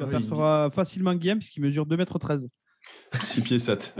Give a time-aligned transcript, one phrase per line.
[0.00, 2.48] Tu apercevras facilement Guillaume puisqu'il mesure 2m13.
[3.20, 3.94] 6 pieds 7.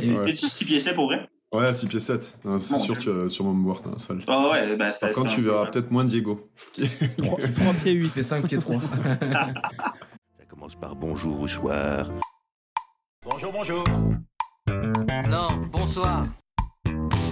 [0.00, 1.28] T'es-tu 6 pieds 7 pour vrai?
[1.52, 2.38] Ouais, 6 pieds 7.
[2.60, 4.18] C'est sûr, tu vas sûrement me voir dans la salle.
[4.18, 6.48] Ouais, bah, Par contre, tu verras peut-être moins Diego.
[7.18, 7.38] 3,
[7.82, 8.04] pieds 8.
[8.04, 8.76] Il fait 5 pieds 3.
[9.10, 12.10] Ça commence par bonjour ou soir.
[13.28, 13.84] Bonjour, bonjour.
[15.28, 16.26] Non, bonsoir.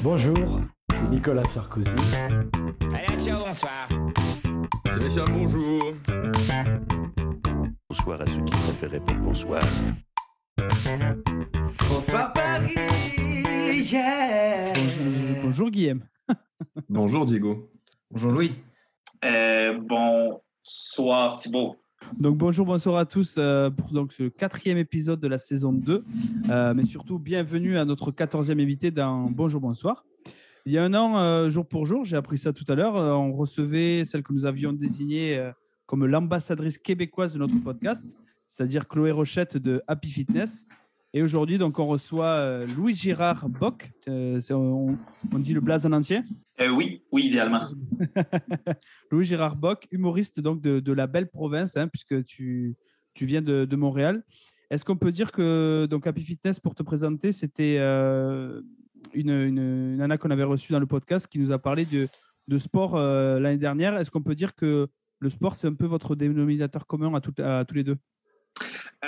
[0.02, 0.60] Bonjour,
[0.90, 1.90] je suis Nicolas Sarkozy.
[2.94, 3.88] Allez, ciao, bonsoir.
[4.90, 5.80] C'est bonjour.
[7.88, 9.62] Bonsoir à ceux qui préfèrent répondre bonsoir.
[11.88, 12.74] Bonsoir Paris.
[15.42, 16.02] Bonjour, Guillaume.
[16.88, 17.70] Bonjour Diego.
[18.10, 18.52] Bonjour Louis.
[19.24, 21.76] Euh, bonsoir Thibaut.
[22.18, 26.04] Donc bonjour, bonsoir à tous euh, pour donc, ce quatrième épisode de la saison 2.
[26.50, 30.04] Euh, mais surtout, bienvenue à notre quatorzième invité dans Bonjour, bonsoir.
[30.64, 32.96] Il y a un an, euh, jour pour jour, j'ai appris ça tout à l'heure,
[32.96, 35.50] euh, on recevait celle que nous avions désignée euh,
[35.86, 38.16] comme l'ambassadrice québécoise de notre podcast,
[38.48, 40.66] c'est-à-dire Chloé Rochette de Happy Fitness.
[41.14, 43.90] Et aujourd'hui, donc, on reçoit Louis Girard Bock.
[44.06, 44.96] On,
[45.30, 46.22] on, dit le blaze en entier
[46.58, 47.60] Oui, oui, idéalement.
[49.10, 52.76] Louis Girard Bock, humoriste donc de, de la belle province, hein, puisque tu,
[53.12, 54.22] tu viens de, de Montréal.
[54.70, 57.76] Est-ce qu'on peut dire que donc Happy Fitness, pour te présenter, c'était
[59.14, 62.08] une, une, une nana qu'on avait reçue dans le podcast qui nous a parlé de,
[62.48, 63.96] de sport euh, l'année dernière.
[63.96, 64.88] Est-ce qu'on peut dire que
[65.18, 67.96] le sport, c'est un peu votre dénominateur commun à, tout, à tous les deux?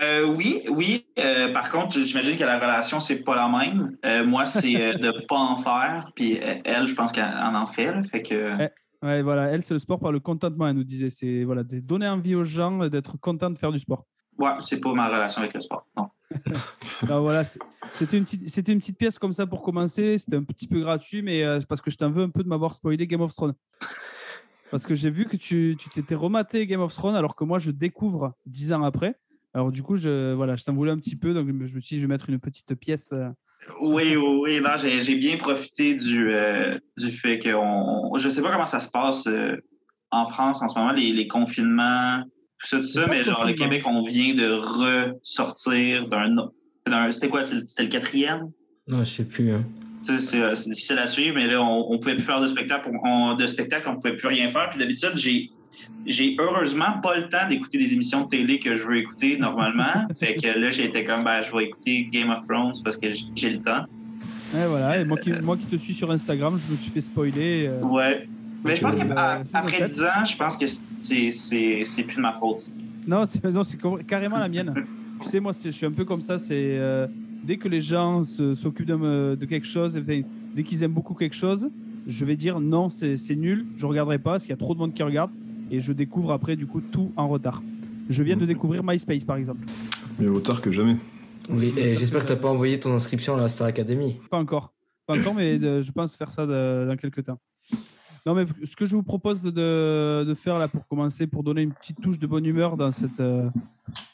[0.02, 1.06] Euh, oui, oui.
[1.18, 3.96] Euh, par contre, j'imagine que la relation, c'est pas la même.
[4.04, 6.10] Euh, moi, c'est de pas en faire.
[6.14, 7.92] Puis elle, je pense qu'elle en en fait.
[7.92, 8.56] Là, fait que...
[8.56, 9.44] Ouais, ouais, voilà.
[9.46, 11.10] Elle, c'est le sport par le contentement, elle nous disait.
[11.10, 14.06] C'est voilà, donner envie aux gens d'être contents de faire du sport.
[14.38, 15.86] Ouais, c'est pas ma relation avec le sport.
[15.96, 16.08] Non.
[17.02, 20.18] Alors voilà, c'était une, petite, c'était une petite pièce comme ça pour commencer.
[20.18, 22.48] C'était un petit peu gratuit, mais euh, parce que je t'en veux un peu de
[22.48, 23.54] m'avoir spoilé Game of Thrones.
[24.70, 27.60] Parce que j'ai vu que tu, tu t'étais rematé Game of Thrones alors que moi
[27.60, 29.14] je découvre dix ans après.
[29.52, 31.94] Alors du coup, je, voilà, je t'en voulais un petit peu, donc je me suis
[31.96, 33.10] dit, je vais mettre une petite pièce.
[33.12, 33.28] euh,
[33.80, 34.60] Oui, oui, oui.
[34.60, 38.66] Non, j'ai, j'ai bien profité du, euh, du fait que on, je sais pas comment
[38.66, 39.56] ça se passe euh,
[40.10, 42.24] en France en ce moment, les, les confinements,
[42.58, 43.52] tout ça, tout ça, mais genre le.
[43.54, 44.48] Québec, on vient de
[45.22, 46.34] ressortir d'un,
[46.86, 48.50] d'un c'était quoi, c'était le quatrième?
[48.88, 49.52] Non, je sais plus.
[49.52, 49.62] hein.
[50.18, 52.90] C'est euh, c'est difficile à suivre, mais là, on, on pouvait plus faire de spectacle,
[53.04, 54.68] on, de spectacle, on pouvait plus rien faire.
[54.68, 55.50] Puis d'habitude, j'ai,
[56.04, 60.06] j'ai heureusement pas le temps d'écouter des émissions de télé que je veux écouter normalement.
[60.18, 63.48] fait que là, j'étais comme, ben, je vais écouter Game of Thrones parce que j'ai
[63.50, 63.86] le temps.
[64.54, 65.00] ouais, voilà.
[65.00, 67.66] Et moi qui, moi qui te suis sur Instagram, je me suis fait spoiler.
[67.68, 68.28] euh, Ouais.
[68.64, 68.98] Mais je pense Euh,
[69.52, 72.70] qu'après saison 10 ans, je pense que c'est, c'est, c'est plus de ma faute.
[73.06, 74.72] Non, c'est non, c'est co- carrément la mienne.
[75.22, 76.38] tu sais, moi, je suis un peu comme ça.
[76.38, 77.06] C'est euh,
[77.44, 80.22] dès que les gens s'occupent de, quelque chose, enfin,
[80.54, 81.68] dès qu'ils aiment beaucoup quelque chose,
[82.06, 83.66] je vais dire non, c'est nul.
[83.76, 85.30] Je regarderai pas parce qu'il y a trop de monde qui regarde
[85.70, 87.62] et je découvre après du coup tout en retard.
[88.10, 89.64] Je viens de découvrir MySpace par exemple.
[90.18, 90.96] Mieux vaut tard que jamais.
[91.50, 94.16] Oui, et j'espère que t'as pas envoyé ton inscription à la Star Academy.
[94.30, 94.72] Pas encore,
[95.06, 97.38] pas encore, mais euh, je pense faire ça de- dans quelques temps.
[98.26, 101.72] Non, mais ce que je vous propose de, faire là pour commencer, pour donner une
[101.74, 103.50] petite touche de bonne humeur dans, cette, euh,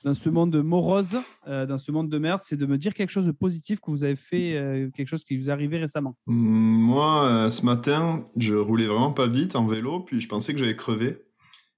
[0.02, 1.16] dans ce monde morose,
[1.46, 3.88] euh, dans ce monde de merde, c'est de me dire quelque chose de positif que
[3.90, 6.16] vous avez fait, euh, quelque chose qui vous est arrivé récemment.
[6.26, 10.58] Hum, Moi, ce matin, je roulais vraiment pas vite en vélo, puis je pensais que
[10.58, 11.22] j'allais crever.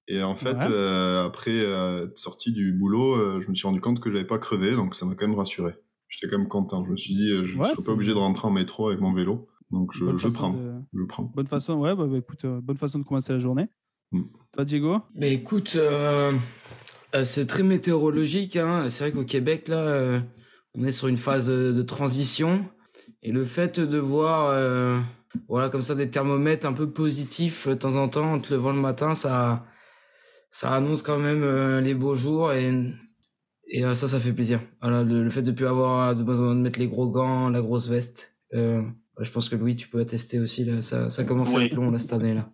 [0.09, 1.25] Et en fait, Ouais.
[1.27, 4.97] après être sorti du boulot, je me suis rendu compte que j'avais pas crevé, donc
[4.97, 5.75] ça m'a quand même rassuré.
[6.09, 6.85] J'étais quand même content.
[6.85, 9.01] Je me suis dit, je ne Ouais, serais pas obligé de rentrer en métro avec
[9.01, 9.49] mon vélo.
[9.73, 10.53] Donc je, je prends.
[10.53, 11.25] de- Je prends.
[11.35, 13.69] Bonne façon, ouais, bah, bah, écoute, euh, bonne façon de commencer la journée.
[14.13, 14.23] Mm.
[14.53, 14.99] Toi, Diego?
[15.15, 16.33] Mais écoute, euh,
[17.15, 18.57] euh, c'est très météorologique.
[18.57, 18.89] Hein.
[18.91, 20.21] C'est vrai qu'au Québec, là, euh,
[20.75, 22.65] on est sur une phase de, transition.
[23.23, 24.99] Et le fait de voir, euh,
[25.49, 28.73] voilà, comme ça, des thermomètres un peu positifs de temps en temps, en te levant
[28.73, 29.65] le matin, ça,
[30.51, 32.53] ça annonce quand même euh, les beaux jours.
[32.53, 32.71] Et,
[33.69, 34.61] et euh, ça, ça fait plaisir.
[34.83, 37.63] Voilà, le, le fait de plus avoir de besoin de mettre les gros gants, la
[37.63, 38.37] grosse veste.
[38.55, 38.83] Euh,
[39.21, 40.65] je pense que Louis, tu peux attester aussi.
[40.65, 42.35] Là, ça, ça commence à être long là, cette année.
[42.35, 42.49] là.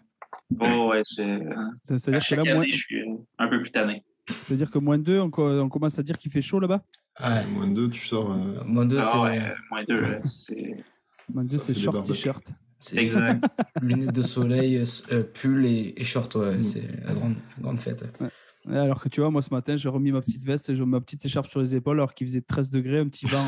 [0.60, 1.40] Oh, ouais, c'est,
[1.86, 3.04] C'est-à-dire que moins, année, je suis
[3.38, 4.02] un peu plus tanné.
[4.28, 6.82] c'est-à-dire que moins 2, on, co- on commence à dire qu'il fait chaud là-bas?
[7.20, 7.46] Ouais.
[7.46, 8.32] Moins de deux, tu sors.
[8.32, 10.84] euh, Moins deux, c'est Ah ouais, moins deux, là, c'est.
[11.32, 12.46] Moins 2, Ça c'est short t-shirt.
[12.78, 13.44] c'est Exact.
[13.82, 16.34] lunettes de soleil, euh, euh, pull et, et short.
[16.36, 16.64] Ouais, Mm.
[16.64, 18.04] c'est la grande, grande fête.
[18.20, 18.28] Ouais,
[18.70, 21.00] Alors que tu vois, moi ce matin, j'ai remis ma petite veste et j'ai ma
[21.00, 23.44] petite écharpe sur les épaules alors qu'il faisait 13 degrés, un petit vent,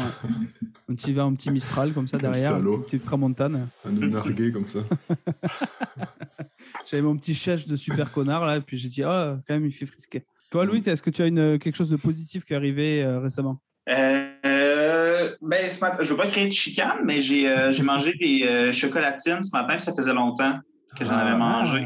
[0.89, 2.77] un petit vent, un petit mistral comme ça Quel derrière, salaud.
[2.77, 3.69] une petite tramontane.
[3.87, 4.81] un nous narguer comme ça.
[6.91, 9.67] J'avais mon petit chèche de super connard là, et puis j'ai dit, ah, quand même,
[9.67, 10.25] il fait frisquer.
[10.51, 13.21] Toi, Louis, est-ce que tu as une, quelque chose de positif qui est arrivé euh,
[13.21, 13.61] récemment?
[13.89, 18.45] Euh, ben, ce matin, je veux pas créer de chicane, mais j'ai, euh, mangé des
[18.45, 20.59] euh, chocolatines ce matin, puis ça faisait longtemps
[20.97, 21.37] que j'en avais Ah.
[21.37, 21.85] mangé.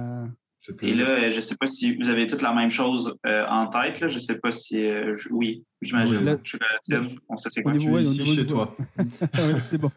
[0.82, 3.66] Et là, euh, je sais pas si vous avez toutes la même chose euh, en
[3.66, 4.00] tête.
[4.00, 4.08] Là.
[4.08, 4.84] Je sais pas si.
[4.84, 6.16] euh, je- Oui, j'imagine.
[6.16, 7.72] Oui, on sait c'est quoi.
[7.76, 8.76] Tu es ici chez toi.
[8.98, 9.90] Ouais, c'est bon.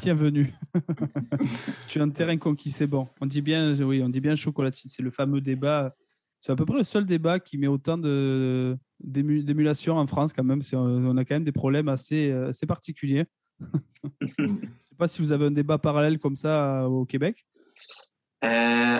[0.00, 0.52] Bienvenue.
[1.88, 3.02] tu es un terrain conquis, c'est bon.
[3.20, 4.90] On dit bien, oui, on dit bien chocolatine.
[4.90, 5.94] C'est le fameux débat.
[6.40, 10.32] C'est à peu près le seul débat qui met autant de d'ému- d'émulation en France
[10.32, 10.62] quand même.
[10.62, 13.24] C'est- On a quand même des problèmes assez, assez particuliers.
[14.20, 17.44] Je sais pas si vous avez un débat parallèle comme ça au Québec.
[18.44, 18.46] Euh,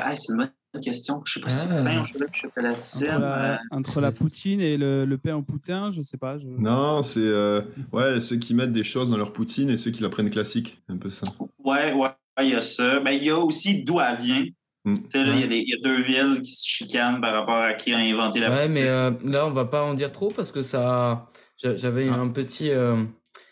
[0.02, 1.22] ah, c'est une bonne question.
[1.24, 1.82] Je sais pas si Ah.
[1.82, 3.08] pain au chocolat chocolatine.
[3.10, 6.38] Entre la, euh, entre la poutine et le, le pain au poutin, je sais pas.
[6.38, 7.62] je- Non, c'est euh,
[7.92, 10.82] ouais, ceux qui mettent des choses dans leur poutine et ceux qui la prennent classique.
[10.88, 11.22] Un peu ça.
[11.64, 12.08] Ouais, ouais,
[12.42, 13.00] il y a ça.
[13.00, 14.44] Ben, il y a aussi d'où elle vient.
[14.86, 14.96] Mm.
[14.96, 17.20] Tu sais, là, il y a des- il y, a deux villes qui se chicanent
[17.20, 18.82] par rapport à qui a inventé la Ouais, poutine.
[18.82, 21.26] mais euh, là, on va pas en dire trop parce que ça.
[21.62, 22.16] j'a- J'avais Ah.
[22.20, 22.70] un petit.
[22.70, 23.02] euh,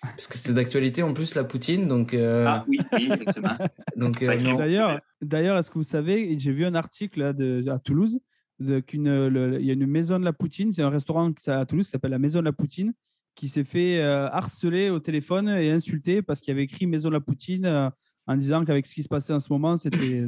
[0.03, 1.87] Parce que c'était d'actualité en plus, la Poutine.
[1.87, 3.57] Donc, euh, Ah oui, oui, effectivement.
[3.97, 4.27] donc euh.
[4.59, 8.19] D'ailleurs, d'ailleurs, est-ce que vous savez, j'ai vu un article là, de, à Toulouse,
[8.59, 11.65] de, le- il y a une maison de la Poutine, c'est un restaurant qui- à
[11.67, 12.93] Toulouse qui s'appelle la Maison de la Poutine,
[13.37, 17.15] qui s'est fait euh, harceler au téléphone et insulter parce qu'il avait écrit Maison de
[17.15, 17.91] la Poutine
[18.27, 20.27] en disant qu'avec ce qui se passait en ce moment, c'était,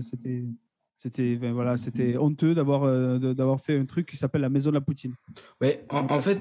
[1.05, 4.71] c'était, ben voilà, c'était honteux d'avoir, euh, d'avoir fait un truc qui s'appelle la Maison
[4.71, 5.13] de la Poutine.
[5.61, 6.41] Ouais, en, en fait,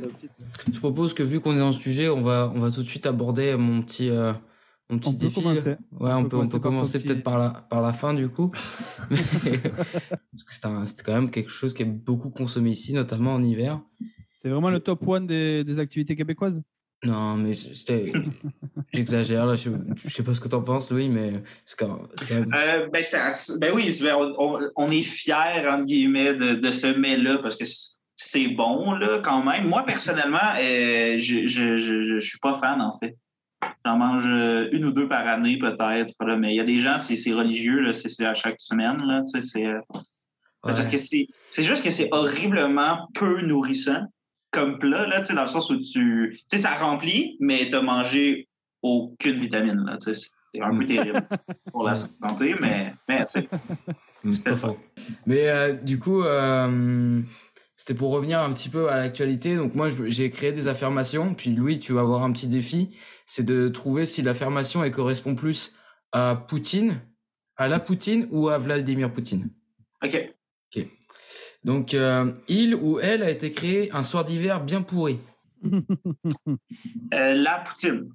[0.72, 2.88] je propose que vu qu'on est dans le sujet, on va, on va tout de
[2.88, 4.32] suite aborder mon petit, euh,
[4.90, 5.42] mon petit On peut défi.
[5.44, 5.76] commencer.
[6.00, 8.52] Ouais, on, peut, on peut commencer petit- peut-être par la, par la fin du coup.
[9.12, 10.54] Mais- Parce que
[10.88, 13.82] c'est quand même quelque chose qui est beaucoup consommé ici, notamment en hiver.
[14.42, 16.62] C'est vraiment le top one des, des activités québécoises?
[17.04, 18.12] Non, mais c'était.
[18.94, 22.54] J'exagère là, je, je sais pas ce que t'en penses, Louis, mais c'est quand, même.
[22.54, 23.04] Euh, ben,
[23.60, 24.00] ben oui,
[24.76, 27.66] on, est fiers, entre guillemets, de, de ce mets-là parce que
[28.16, 29.68] c'est bon, là, quand même.
[29.68, 33.18] Moi, personnellement, euh, je, je, je, je suis pas fan, en fait.
[33.86, 36.80] J'en mange euh, une ou deux par année, peut-être, là, mais il y a des
[36.80, 39.66] gens, c'est religieux, là, c'est à chaque semaine, là, tu sais, c'est...
[39.66, 39.80] euh,
[40.62, 41.28] Parce que c'est
[41.58, 44.04] juste que c'est horriblement peu nourrissant
[44.54, 46.30] comme plat, là, tu sais, dans le sens où tu...
[46.32, 48.48] Tu sais, ça remplit, mais t'as mangé
[48.82, 50.30] aucune vitamine, là, tu sais.
[50.54, 51.28] C'est un peu terrible
[51.72, 53.50] pour la santé, mais, mais tu sais,
[54.30, 54.78] C'est pas faux.
[55.26, 57.22] Mais euh, du coup, euh,
[57.76, 59.56] c'était pour revenir un petit peu à l'actualité.
[59.56, 61.34] Donc moi, j'ai créé des affirmations.
[61.34, 62.96] Puis Louis, tu vas avoir un petit défi.
[63.26, 65.76] C'est de trouver si l'affirmation elle correspond plus
[66.12, 67.02] à Poutine,
[67.58, 69.50] à la Poutine ou à Vladimir Poutine.
[70.04, 70.34] OK.
[71.66, 75.18] Donc, euh, il ou elle a été créé un soir d'hiver bien pourri.
[77.14, 78.10] Euh, la poutine.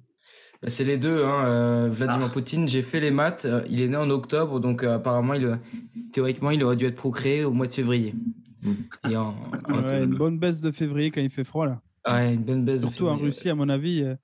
[0.61, 1.23] Bah, c'est les deux.
[1.23, 1.45] Hein.
[1.45, 2.33] euh, Vladimir Ah.
[2.33, 3.45] Poutine, j'ai fait les maths.
[3.45, 5.57] euh, il est né en octobre, donc euh, apparemment, il,
[6.11, 8.13] théoriquement, il aurait dû être procréé au mois de février.
[8.61, 8.73] Mm.
[9.09, 9.33] Et en-
[9.69, 11.81] en- Ouais, une bonne baisse de février quand il fait froid là.
[12.07, 12.81] Ouais, une bonne baisse.
[12.81, 13.15] de Surtout en.
[13.17, 14.15] Russie, à mon avis, euh,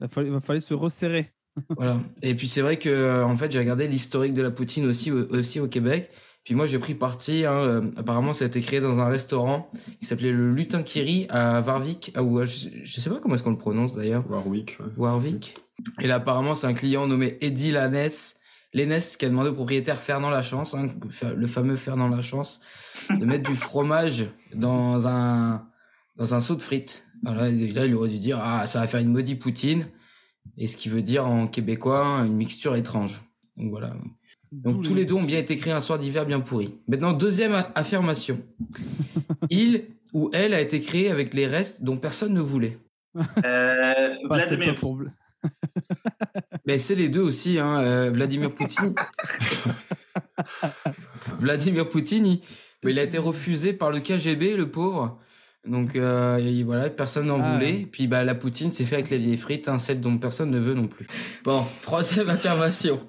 [0.00, 1.32] il va falloir, se resserrer.
[1.76, 1.98] Voilà.
[2.20, 5.24] Et puis c'est vrai que en fait j'ai regardé l'historique de la poutine aussi au-
[5.32, 6.10] aussi au Québec.
[6.44, 7.44] Puis moi j'ai pris parti.
[7.46, 9.70] Hein, euh, apparemment ça a été créé dans un restaurant
[10.00, 12.12] qui s'appelait le Lutin Kiri à Warwick.
[12.14, 14.24] Ah, ou à- je, je sais pas comment est-ce qu'on le prononce d'ailleurs.
[14.30, 14.76] Warwick.
[14.80, 14.86] ouais.
[14.96, 15.56] Warwick.
[16.00, 18.38] Et là apparemment c'est un client nommé Eddie Lanès.
[18.74, 20.88] Lenès qui a demandé au propriétaire Fernand Lachance, hein,
[21.36, 22.60] le fameux Fernand Lachance,
[23.08, 25.66] de mettre du fromage dans un
[26.16, 27.06] dans un seau de frites.
[27.26, 29.86] Et là il aurait dû dire ah ça va faire une maudite poutine.
[30.58, 33.22] Et ce qui veut dire en québécois une mixture étrange.
[33.56, 33.94] Donc voilà.
[34.62, 36.74] Donc tous le- les deux ont bien été créés un soir d'hiver bien pourri.
[36.88, 38.40] Maintenant, deuxième affirmation.
[39.50, 42.78] Il ou elle a été créé avec les restes dont personne ne voulait.
[43.16, 43.22] Euh,
[44.28, 44.98] Bah, c'est Vladimir pour-
[46.66, 47.78] Mais c'est les deux aussi, hein.
[47.80, 48.94] euh, Vladimir Poutine.
[51.38, 52.40] Vladimir Poutine, il,
[52.82, 55.18] mais il a été refusé par le KGB, le pauvre.
[55.66, 57.72] Donc euh, voilà, personne n'en Ah, voulait.
[57.72, 57.88] ouais.
[57.90, 60.58] Puis bah la Poutine s'est fait avec les vieilles frites, hein, celles dont personne ne
[60.58, 61.06] veut non plus.
[61.42, 63.00] Bon, troisième affirmation.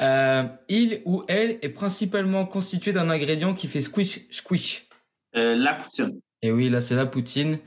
[0.00, 4.86] Euh, il ou elle est principalement constitué d'un ingrédient qui fait squish squish.
[5.36, 6.20] Euh, la poutine.
[6.42, 7.58] Et oui, là, c'est la poutine.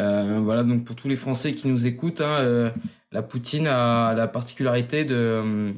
[0.00, 2.70] Euh, voilà, donc pour tous les Français qui nous écoutent, hein, euh,
[3.12, 5.72] la poutine a la particularité de euh,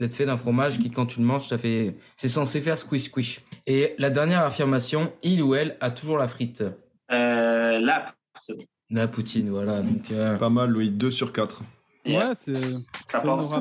[0.00, 3.04] d'être fait d'un fromage qui, quand tu le manges, ça fait, c'est censé faire squish
[3.04, 3.40] squish.
[3.66, 6.64] Et la dernière affirmation, il ou elle a toujours la frite.
[7.10, 8.66] Euh, la poutine.
[8.90, 9.82] La poutine, voilà.
[9.82, 10.90] Donc, euh, Pas mal, Louis.
[10.90, 11.62] 2 sur 4.
[12.06, 13.54] Ouais, c'est Ça c'est passe.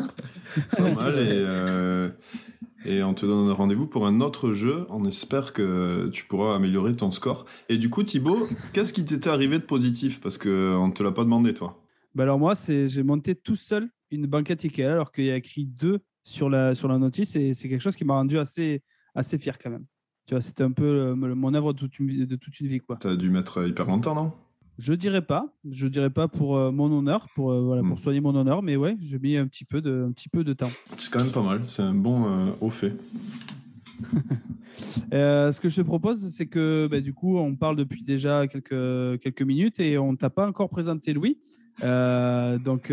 [0.78, 1.16] Pas mal.
[1.20, 2.10] Et, euh,
[2.86, 4.86] et on te donne rendez-vous pour un autre jeu.
[4.90, 7.46] On espère que tu pourras améliorer ton score.
[7.70, 10.20] Et du coup, Thibaut, qu'est-ce qui t'était arrivé de positif?
[10.20, 11.82] Parce qu'on ne te l'a pas demandé, toi.
[12.14, 15.36] Bah alors moi, c'est j'ai monté tout seul une banquette Ikea alors qu'il y a
[15.38, 18.82] écrit deux sur la, sur la notice et c'est quelque chose qui m'a rendu assez,
[19.16, 19.86] assez fier quand même.
[20.28, 22.68] Tu vois, c'était un peu euh, mon œuvre de toute une, vie- de toute une
[22.68, 22.80] vie.
[22.80, 22.98] quoi.
[23.00, 24.34] T'as dû mettre hyper longtemps, non?
[24.80, 28.22] Je dirais pas, je dirais pas pour euh, mon honneur, pour, euh, voilà, pour soigner
[28.22, 30.72] mon honneur, mais ouais, j'ai mis un petit peu de, un petit peu de temps.
[30.98, 31.62] C'est quand même pas mal.
[31.68, 32.94] C'est un bon euh, haut fait.
[35.14, 38.48] Euh, ce que je te propose, c'est que bah, du coup, on parle depuis déjà
[38.48, 41.38] quelques, quelques minutes et on ne t'a pas encore présenté Louis.
[41.82, 42.92] Donc,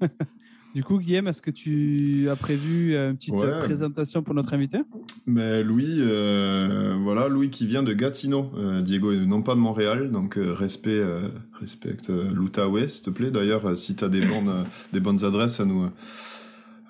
[0.74, 3.58] du coup, Guillaume, est-ce que tu as prévu une petite Ouais.
[3.60, 4.78] présentation pour notre invité?
[5.26, 9.60] Mais Louis, euh, voilà, Louis qui vient de Gatineau, euh, Diego, et non pas de
[9.60, 11.28] Montréal, donc euh, respect, euh,
[11.60, 13.30] respecte euh, l'Outaouais, s'il te plaît.
[13.30, 14.62] D'ailleurs, euh, si tu as des bonnes, euh,
[14.92, 15.86] des bonnes adresses à nous,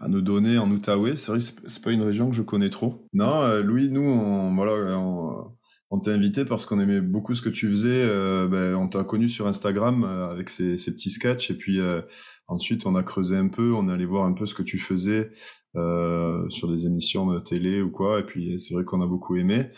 [0.00, 2.70] à nous donner en Outaouais, c'est vrai que c'est- pas une région que je connais
[2.70, 3.06] trop.
[3.12, 5.46] Non, euh, Louis, nous, on, voilà, on,
[5.92, 8.02] on t'a invité parce qu'on aimait beaucoup ce que tu faisais.
[8.08, 12.00] euh, ben, on t'a connu sur Instagram euh, avec ces, petits sketchs, et puis euh,
[12.49, 14.78] ensuite on a creusé un peu, on est allé voir un peu ce que tu
[14.78, 15.30] faisais
[15.76, 18.20] euh, sur des émissions de télé ou quoi.
[18.20, 19.68] Et puis c'est vrai qu'on a beaucoup aimé.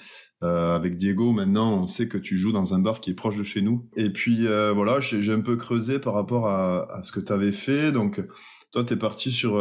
[0.44, 3.36] Euh, avec Diego, maintenant, on sait que tu joues dans un bar qui est proche
[3.36, 3.88] de chez nous.
[3.96, 7.32] Et puis euh, voilà, j'ai un peu creusé par rapport à, à ce que tu
[7.32, 7.90] avais fait.
[7.90, 8.22] Donc
[8.70, 9.60] toi, tu es parti sur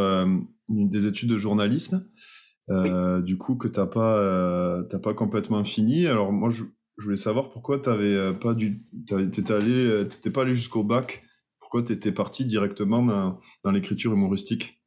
[0.68, 2.06] des études de journalisme.
[2.70, 6.06] Euh, Du coup, que t'as pas, euh, t'as pas complètement fini.
[6.06, 6.64] Alors moi, je,
[6.98, 11.22] je voulais savoir pourquoi t'avais euh, pas du, t'étais allé, t'étais pas allé jusqu'au bac.
[11.60, 14.80] Pourquoi t'étais parti directement dans, dans l'écriture humoristique?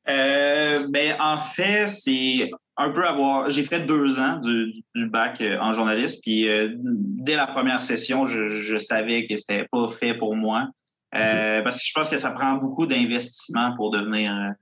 [0.89, 3.49] Ben, en fait, c'est un peu avoir.
[3.49, 7.81] J'ai fait deux ans du, du bac euh, en journalisme, puis euh, dès la première
[7.81, 10.69] session, je, je savais que c'était pas fait pour moi.
[11.15, 14.53] Euh, Parce que je pense que ça prend beaucoup d'investissement pour devenir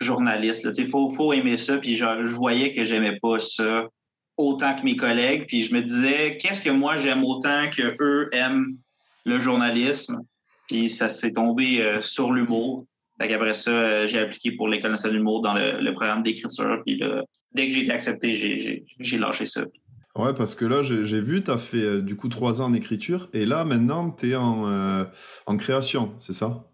[0.00, 0.68] journaliste.
[0.76, 3.88] Il faut, faut aimer ça, puis je, je voyais que j'aimais pas ça
[4.36, 8.28] autant que mes collègues, puis je me disais, qu'est-ce que moi j'aime autant que eux
[8.32, 8.76] aiment
[9.24, 10.20] le journalisme?
[10.68, 12.84] Puis ça s'est tombé euh, sur l'humour.
[13.18, 16.82] Qu'après ça, euh, j'ai appliqué pour l'École nationale de l'humour dans le, programme d'écriture.
[16.84, 17.22] Puis là,
[17.52, 19.62] dès que j'ai été accepté, j'ai- lâché ça.
[20.16, 23.28] Ouais, parce que là, j'ai vu, t'as fait euh, du coup trois ans en écriture,
[23.32, 25.04] et là, maintenant, t'es en, euh,
[25.46, 26.64] en création, c'est ça?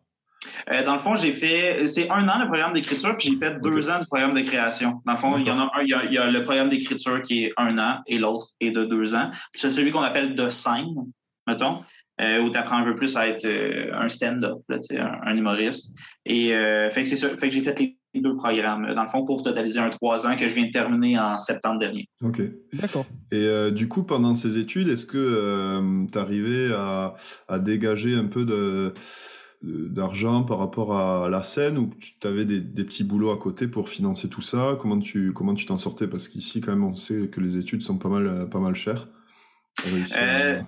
[0.70, 1.86] Euh, dans le fond, j'ai fait.
[1.86, 5.00] C'est un an le programme d'écriture, puis j'ai fait deux ans du programme de création.
[5.06, 6.44] Dans le fond, il y en a un, il y a, il y a le
[6.44, 9.30] programme d'écriture qui est un an et l'autre est de deux ans.
[9.52, 10.94] Puis c'est celui qu'on appelle de scène,
[11.46, 11.80] mettons,
[12.20, 15.36] euh, où tu apprends un peu plus à être euh, un stand-up, tu un, un
[15.36, 15.92] humoriste.
[16.26, 17.28] Et euh, fait que c'est ça.
[17.30, 20.36] Fait que j'ai fait les deux programmes, dans le fond, pour totaliser un trois ans
[20.36, 22.06] que je viens de terminer en septembre dernier.
[22.22, 22.42] Ok.
[22.74, 23.06] D'accord.
[23.30, 27.14] Et euh, du coup, pendant ces études, est-ce que euh, t'arrivais à,
[27.48, 28.92] à dégager un peu de-
[29.62, 31.90] d'argent par rapport à la scène ou
[32.20, 34.76] tu avais des, des petits boulots à côté pour financer tout ça?
[34.80, 36.08] Comment tu comment tu t'en sortais?
[36.08, 38.74] Parce qu'ici, quand même, on sait que les études sont pas mal euh, pas mal
[38.74, 39.08] chères.
[40.12, 40.62] À- Euh,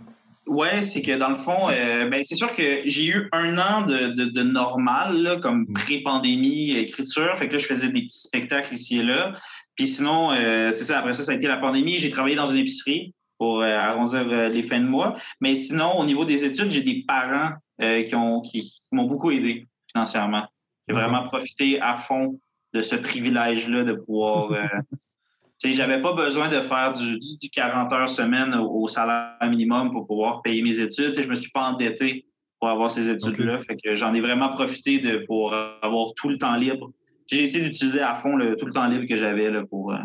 [0.46, 3.86] Ouais, c'est que dans le fond, euh, ben, c'est sûr que j'ai eu un an
[3.86, 7.34] de, de, de normal, là, comme pré-pandémie, écriture.
[7.36, 9.32] Fait que là, je faisais des petits spectacles ici et là.
[9.74, 11.96] Puis sinon, euh, c'est ça, après ça, ça a été la pandémie.
[11.96, 15.14] J'ai travaillé dans une épicerie pour euh, arrondir euh, les fins de mois.
[15.40, 17.63] Mais sinon, au niveau des études, j'ai des parents euh,
[18.02, 20.46] qui ont qui, qui m'ont beaucoup aidé financièrement.
[20.88, 22.38] J'ai vraiment profité à fond
[22.74, 24.52] de ce privilège-là de pouvoir.
[24.52, 24.66] euh,
[25.60, 28.88] tu sais, j'avais pas besoin de faire du, du- du 40 heures semaine au, au
[28.88, 31.08] salaire minimum pour pouvoir payer mes études.
[31.10, 32.26] Tu sais, je me suis pas endetté
[32.60, 33.58] pour avoir ces études-là.
[33.60, 36.90] Fait que j'en ai vraiment profité de, pour avoir tout le temps libre.
[37.30, 39.98] J'ai essayé d'utiliser à fond le, tout le temps libre que j'avais pour, euh,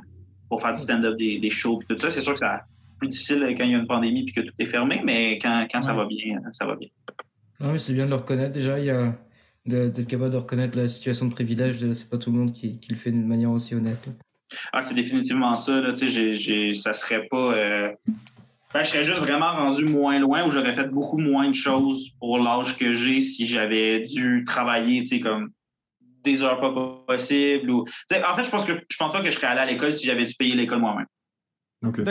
[0.50, 2.10] pour faire du stand-up, des, des shows et tout ça.
[2.10, 2.46] C'est sûr que c'est
[3.00, 5.68] plus difficile quand il y a une pandémie et que tout est fermé, mais quand,
[5.72, 6.90] quand ça va bien, ça va bien.
[7.60, 8.80] Non, mais c'est bien de le reconnaître déjà.
[8.80, 9.14] Il y a
[9.66, 11.94] d'être capable de reconnaître la situation de privilège.
[11.94, 14.10] C'est pas tout le monde qui, le fait d'une manière aussi honnête.
[14.74, 15.80] Ah, c'est définitivement ça.
[15.80, 17.54] Là, ça serait pas.
[17.56, 17.92] euh,
[18.74, 22.12] ben, je serais juste vraiment rendu moins loin ou j'aurais fait beaucoup moins de choses
[22.20, 25.50] pour l'âge que j'ai si j'avais dû travailler, comme
[26.24, 26.72] des heures pas
[27.08, 27.70] possibles.
[27.72, 27.82] Ou...
[27.82, 30.06] En fait, je pense que je pense pas que je serais allé à l'école si
[30.06, 31.08] j'avais dû payer l'école moi-même.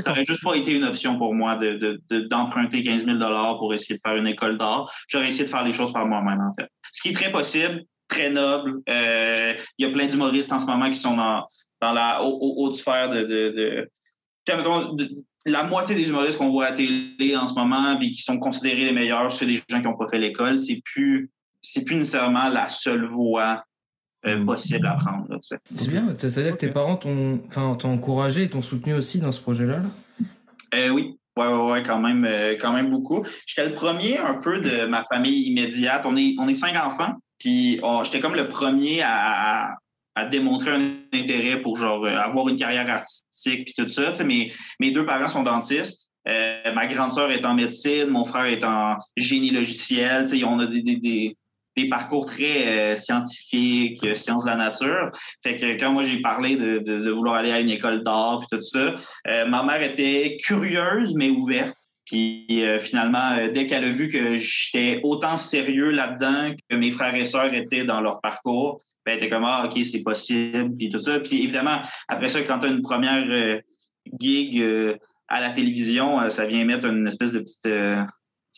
[0.03, 3.19] Ça n'aurait juste pas été une option pour moi de, de- de- d'emprunter 15 000
[3.59, 4.91] pour essayer de faire une école d'art.
[5.09, 6.69] J'aurais essayé de faire les choses par moi-même, en fait.
[6.93, 8.81] Ce qui est très possible, très noble.
[8.89, 11.45] Euh, Il y a plein d'humoristes en ce moment qui sont dans,
[11.81, 13.23] dans la haute, sphère de...
[13.25, 13.89] de, de-
[14.97, 15.09] de-
[15.45, 18.39] la moitié des humoristes qu'on voit à la télé en ce moment puis qui sont
[18.39, 20.59] considérés les meilleurs, c'est des gens qui n'ont pas fait l'école.
[20.59, 21.31] C'est plus,
[21.63, 23.65] c'est plus nécessairement la seule voie
[24.27, 25.27] euh, possible à prendre.
[25.41, 26.15] C'est bien.
[26.17, 27.41] Ça ça veut dire que tes parents t'ont
[27.85, 29.79] encouragé et t'ont soutenu aussi dans ce projet-là.
[29.79, 30.27] là?
[30.75, 33.25] Euh, oui, ouais, ouais, ouais, quand même, euh, quand même beaucoup.
[33.47, 36.03] J'étais le premier un peu de ma famille immédiate.
[36.05, 39.75] On est, on est cinq enfants, puis on- j'étais comme le premier à, à-
[40.15, 44.13] à démontrer un intérêt pour genre euh, avoir une carrière artistique puis tout ça.
[44.25, 46.11] Mes, mes deux parents sont dentistes.
[46.27, 50.27] Euh, ma grande sœur est en médecine, mon frère est en génie logiciel.
[50.45, 51.37] On a des, des, des,
[51.79, 55.11] des parcours très euh, scientifiques, euh, sciences de la nature.
[55.43, 58.63] Fait que quand moi j'ai parlé de, vouloir aller à une école d'art puis tout
[58.63, 58.97] ça,
[59.29, 61.75] euh, ma mère était curieuse, mais ouverte.
[62.05, 67.27] Puis finalement, dès qu'elle a vu que j'étais autant sérieux là-dedans que mes frères et
[67.27, 70.99] sœurs étaient dans leur parcours, ben, elle était comme Ah, OK, c'est possible, puis tout
[70.99, 71.21] ça.
[71.21, 73.61] Puis évidemment, après ça, quand tu as une première,
[74.19, 74.65] gig
[75.29, 77.69] à la télévision, ça vient mettre une espèce de petite,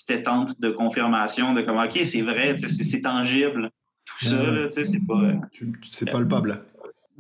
[0.07, 3.71] petite étampe de confirmation de comme, OK, c'est vrai, c'est c'est tangible.
[4.05, 5.15] Tout ça, sais, c'est pas.
[5.21, 5.35] euh,
[5.85, 6.65] C'est palpable.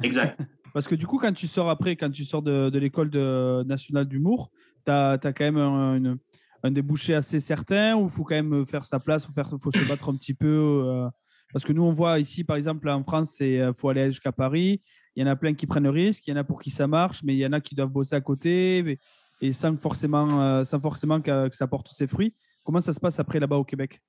[0.03, 0.39] exact.
[0.73, 3.65] Parce que du coup, quand tu sors après, quand tu sors de, de l'école de-
[3.65, 4.51] nationale d'humour,
[4.87, 6.19] tu as, quand même un, une-
[6.63, 9.71] un débouché assez certain où il faut quand même faire sa place, il faut, faut
[9.73, 10.47] se battre un petit peu.
[10.87, 11.09] euh,
[11.53, 14.81] parce que nous, on voit ici, par exemple, en France, il faut aller jusqu'à Paris.
[15.17, 16.71] Il y en a plein qui prennent le risque, il y en a pour qui
[16.71, 18.99] ça marche, mais il y en a qui doivent bosser à côté mais-
[19.43, 22.35] et sans forcément, euh, sans forcément que, que ça porte ses fruits.
[22.71, 24.01] Comment ça se passe après là-bas au Québec?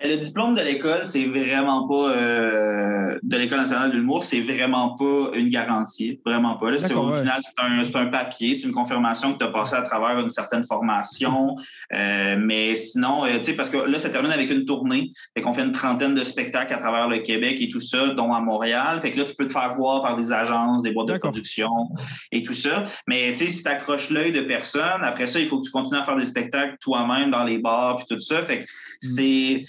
[0.00, 4.94] Le diplôme de l'école, c'est vraiment pas euh, de l'école nationale de l'humour, c'est vraiment
[4.94, 6.70] pas une garantie, vraiment pas.
[6.70, 7.18] Là, au ouais.
[7.18, 10.20] final, c'est un, c'est un papier, c'est une confirmation que tu as passé à travers
[10.20, 11.56] une certaine formation.
[11.94, 15.42] Euh, mais sinon, euh, tu sais, parce que là, ça termine avec une tournée, fait
[15.42, 18.40] qu'on fait une trentaine de spectacles à travers le Québec et tout ça, dont à
[18.40, 19.00] Montréal.
[19.02, 21.70] Fait que là, tu peux te faire voir par des agences, des boîtes de production
[22.30, 22.84] et tout ça.
[23.08, 25.72] Mais tu sais, si tu accroches l'œil de personne, après ça, il faut que tu
[25.72, 28.44] continues à faire des spectacles toi-même dans les bars puis tout ça.
[28.44, 28.64] Fait que
[29.00, 29.64] c'est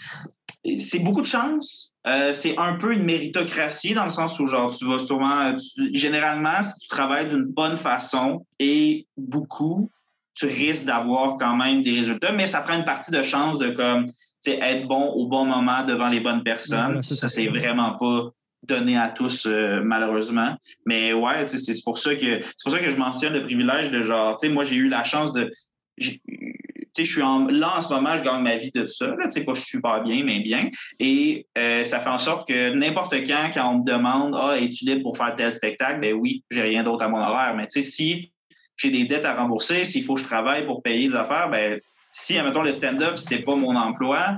[0.78, 1.94] c'est beaucoup de chance.
[2.08, 5.94] Euh, c'est un peu une méritocratie dans le sens où genre tu vas sûrement tu-
[5.94, 9.90] généralement si tu travailles d'une bonne façon et beaucoup,
[10.34, 13.72] tu risques d'avoir quand même des résultats, mais ça prend une partie de chance de
[13.72, 14.06] comme
[14.48, 17.02] être bon au bon moment devant les bonnes personnes.
[17.04, 18.30] Ça, c'est vraiment pas
[18.64, 20.56] donné à tous euh, malheureusement.
[20.86, 24.02] Mais ouais, c'est pour ça que c'est pour ça que je mentionne le privilège de
[24.02, 25.52] genre, tu sais, moi j'ai eu la chance de
[27.04, 29.08] je suis en, là en ce moment, je gagne ma vie de ça.
[29.08, 30.70] Là, pas super bien, mais bien.
[31.00, 34.86] Et euh, ça fait en sorte que n'importe quand, quand on me demande Ah, es-tu
[34.86, 36.00] libre pour faire tel spectacle?
[36.02, 37.54] Ben oui, j'ai rien d'autre à mon horaire.
[37.56, 38.32] Mais tu sais, si
[38.78, 41.80] j'ai des dettes à rembourser, s'il faut que je travaille pour payer des affaires, ben
[42.12, 44.38] si, admettons, le stand-up, c'est pas mon emploi,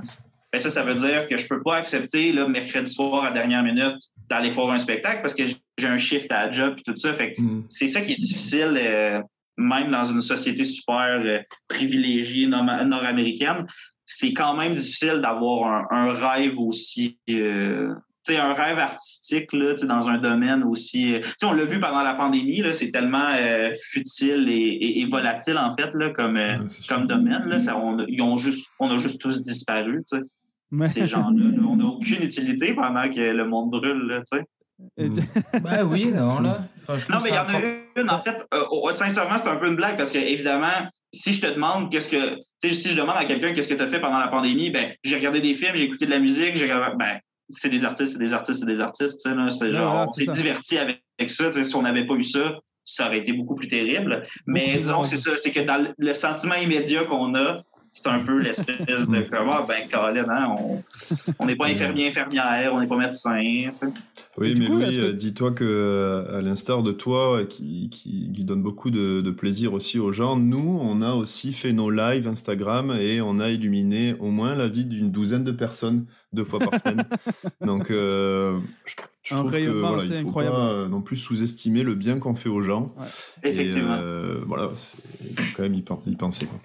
[0.52, 3.62] ben ça, ça veut dire que je peux pas accepter là, mercredi soir à dernière
[3.62, 3.96] minute
[4.28, 7.12] d'aller faire un spectacle parce que j'ai un shift à la job et tout ça.
[7.14, 7.64] Fait que Mm.
[7.70, 9.20] c'est ça qui est difficile, euh,
[9.56, 13.66] même dans une société super euh, privilégiée nord- nord-américaine.
[14.04, 17.18] C'est quand même difficile d'avoir un, un rêve aussi.
[17.30, 21.12] euh, tu sais, un rêve artistique là, dans un domaine aussi.
[21.14, 25.00] euh, tu sais, on l'a vu pendant la pandémie, c'est tellement euh, futile et, et-
[25.00, 27.44] et volatile, en fait, là, comme, Ouais, comme domaine.
[27.46, 30.22] Là, ça, on, a- ils ont juste, on a juste tous disparu, tu sais,
[30.70, 30.86] Ouais.
[30.86, 31.44] ces gens-là.
[31.50, 31.62] là.
[31.68, 34.06] On n'a aucune utilité pendant que le monde brûle.
[34.06, 34.22] Là,
[34.78, 35.04] tu sais.
[35.04, 35.14] Et- Mm.
[35.62, 36.60] Bah oui, non, là.
[36.82, 39.56] Enfin, je Non, mais il y en a une, en fait, euh, sincèrement, c'est un
[39.56, 42.36] peu une blague parce que, évidemment, si je te demande qu'est-ce que.
[42.62, 44.70] Tu sais, si je demande à quelqu'un qu'est-ce que tu as fait pendant la pandémie,
[44.70, 46.96] ben, j'ai regardé des films, j'ai écouté de la musique, j'ai regardé.
[46.98, 47.18] Ben,
[47.50, 49.20] c'est des artistes, c'est des artistes, c'est des artistes.
[49.22, 50.36] tu sais, là, C'est genre, on c'est s'est ça.
[50.36, 51.52] diverti avec, avec ça.
[51.52, 54.24] Si on n'avait pas eu ça, ça aurait été beaucoup plus terrible.
[54.46, 58.20] Mais disons que c'est ça, c'est que dans le sentiment immédiat qu'on a, c'est un
[58.20, 60.82] peu l'espèce de comme, ah, ben, Colin, hein, on
[61.38, 63.38] on n'est pas infirmier, infirmière, on n'est pas médecin.
[63.40, 63.86] tu sais.
[64.38, 67.90] Oui, mais coup, Louis, que- euh, dis-toi que, euh, à l'instar de toi, euh, qui,
[67.90, 71.72] qui, qui donne beaucoup de, de plaisir aussi aux gens, nous, on a aussi fait
[71.74, 76.06] nos lives Instagram et on a illuminé au moins la vie d'une douzaine de personnes
[76.32, 77.04] deux fois par semaine.
[77.60, 80.56] Donc, euh, je, je trouve que voilà, il faut incroyable.
[80.56, 82.94] pas euh, non plus sous-estimer le bien qu'on fait aux gens.
[83.42, 83.96] Et, Effectivement.
[84.00, 84.96] euh, voilà, c'est-
[85.30, 85.82] il faut quand même y
[86.16, 86.46] penser.
[86.46, 86.58] Quoi.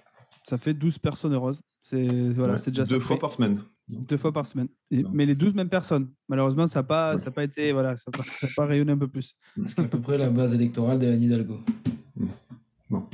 [0.48, 1.62] Ça fait 12 personnes heureuses.
[1.82, 3.60] C'est voilà, Ouais, c'est déjà deux ça fois fait- par semaine.
[3.90, 4.68] Deux fois par semaine.
[4.92, 6.08] Et- Non, mais les c'est- 12 mêmes personnes.
[6.30, 7.18] Malheureusement, ça n'a pas, Ouais.
[7.18, 7.74] ça a pas été.
[7.74, 9.36] Voilà, ça n'a pas, ça a pas rayonné un peu plus.
[9.66, 11.60] Ce qui est à peu près la base électorale d'Anne Hidalgo.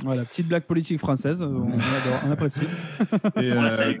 [0.04, 1.42] Voilà, petite blague politique française.
[1.42, 2.60] On, on adore, on apprécie.
[3.36, 3.94] Et, euh,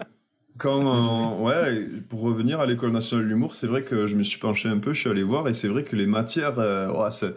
[0.56, 4.38] quand, ouais, pour revenir à l'école nationale de l'humour, c'est vrai que je me suis
[4.38, 7.10] penché un peu, je suis allé voir, et c'est vrai que les matières, euh, ouais,
[7.10, 7.28] ça,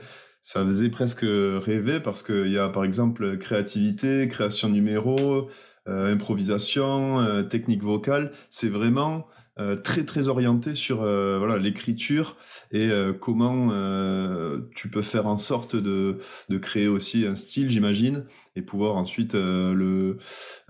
[0.43, 5.41] ça faisait presque rêver parce qu'il y a par exemple créativité, création euh,
[5.87, 8.31] improvisation, euh, technique vocale.
[8.49, 9.27] C'est vraiment
[9.59, 12.35] euh, très très orienté sur euh, voilà l'écriture
[12.71, 16.19] et euh, comment euh, tu peux faire en sorte de,
[16.49, 20.17] de créer aussi un style, j'imagine, et pouvoir ensuite euh, le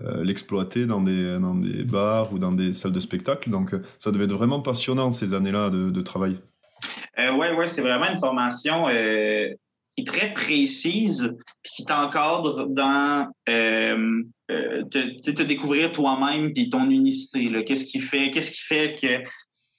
[0.00, 3.50] euh, l'exploiter dans des dans des bars ou dans des salles de spectacle.
[3.50, 6.38] Donc euh, ça devait être vraiment passionnant ces années-là de, de travail.
[7.18, 9.48] Euh, ouais, ouais, c'est vraiment une formation euh,
[9.96, 13.30] qui est très précise, qui t'encadre dans
[14.50, 17.64] euh, te, te- découvrir toi-même puis ton unicité.
[17.64, 19.30] Qu'est-ce qui fait, qu'est-ce qui fait que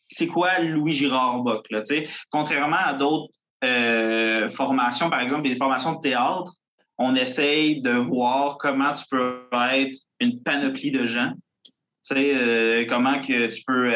[0.08, 1.82] c'est quoi Louis Girard Bock, là?
[2.30, 6.54] Contrairement à d'autres euh, formations, par exemple, des formations de théâtre,
[6.98, 11.32] on essaye de voir comment tu peux être une panoplie de gens.
[12.12, 13.94] Euh, comment que tu peux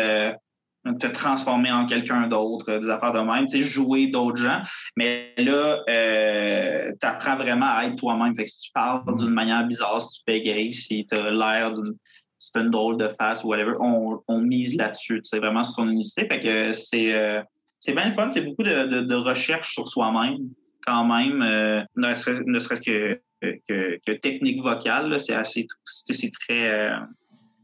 [0.99, 4.61] te transformer en quelqu'un d'autre, euh, des affaires de même, tu sais, jouer d'autres gens.
[4.97, 8.35] Mais là, euh, tu apprends vraiment à être toi-même.
[8.35, 11.71] Fait que si tu parles d'une manière bizarre, si tu bégayes, si tu as l'air
[11.73, 11.95] d'une
[12.39, 15.21] si une drôle de face ou whatever, on, on mise là-dessus.
[15.23, 16.27] C'est vraiment sur ton unicité.
[16.29, 17.41] Fait que c'est euh,
[17.79, 18.29] c'est bien le fun.
[18.31, 20.37] C'est beaucoup de, de, de recherche sur soi-même.
[20.85, 25.19] quand même, euh, ne serait- ne serait-ce que, que, que technique vocale.
[25.19, 26.97] C'est assez, c'est c'est très, euh,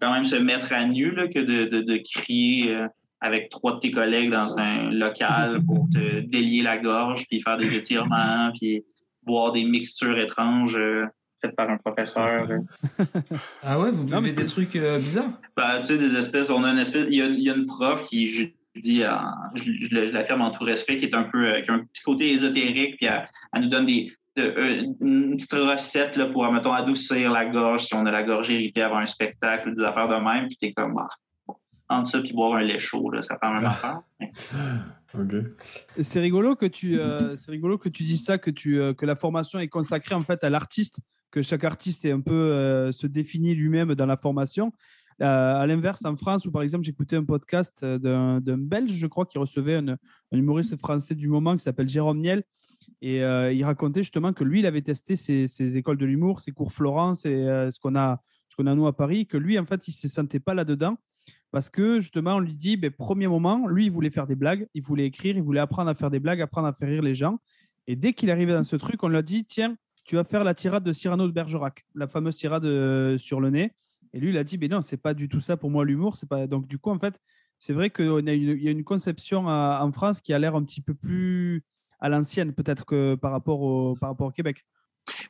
[0.01, 2.87] quand même se mettre à nu là, que de, de, de crier euh,
[3.21, 7.57] avec trois de tes collègues dans un local pour te délier la gorge, puis faire
[7.57, 8.83] des étirements, puis
[9.23, 11.05] boire des mixtures étranges euh,
[11.41, 12.47] faites par un professeur.
[13.63, 15.31] Ah ouais, vous Non, mais buvez des trucs euh, bizarres.
[15.55, 17.55] Ben, tu sais, des espèces, on a une espèce, il y a, il y a
[17.55, 21.05] une prof qui, je dis, en- je, je, le- je l'affirme en tout respect, qui
[21.05, 23.85] est un peu, euh, qui a un petit côté ésotérique, puis elle, elle nous donne
[23.85, 28.11] des, de, euh, une petite recette là, pour, mettons, adoucir la gorge si on a
[28.11, 31.07] la gorge irritée avant un spectacle ou des affaires de même, puis t'es comme, bah,
[31.89, 34.01] entre ça puis boire un lait chaud, là, ça fait la même affaire.
[36.01, 39.05] C'est rigolo que tu, euh, c'est rigolo que tu dis ça, que tu, euh, que
[39.05, 40.99] la formation est consacrée en fait à l'artiste,
[41.31, 44.71] que chaque artiste est un peu euh, se définit lui-même dans la formation.
[45.21, 49.07] Euh, à l'inverse, en France, où par exemple j'écoutais un podcast d'un d'un Belge, je
[49.07, 49.97] crois, qui recevait un, un
[50.37, 52.43] humoriste français du moment qui s'appelle Jérôme Niel,
[53.01, 56.39] et euh, il racontait justement que lui, il avait testé ses, ses écoles de l'humour,
[56.39, 59.37] ses cours Florence et euh, ce qu'on a, ce qu'on a nous à Paris, que
[59.37, 60.97] lui, en fait, il se sentait pas là-dedans
[61.51, 64.67] parce que justement, on lui dit, ben, premier moment, lui, il voulait faire des blagues,
[64.73, 67.15] il voulait écrire, il voulait apprendre à faire des blagues, apprendre à faire rire les
[67.15, 67.39] gens.
[67.87, 70.43] Et dès qu'il arrivait dans ce truc, on lui a dit, tiens, tu vas faire
[70.43, 73.71] la tirade de Cyrano de Bergerac, la fameuse tirade euh, sur le nez.
[74.13, 76.15] Et lui, il a dit, ben non, c'est pas du tout ça pour moi l'humour.
[76.15, 77.13] C'est pas donc du coup, en fait,
[77.57, 80.81] c'est vrai qu'il y a une, conception à- en France qui a l'air un petit
[80.81, 81.63] peu plus
[81.99, 84.63] à l'ancienne, peut-être que par rapport au, par rapport au Québec.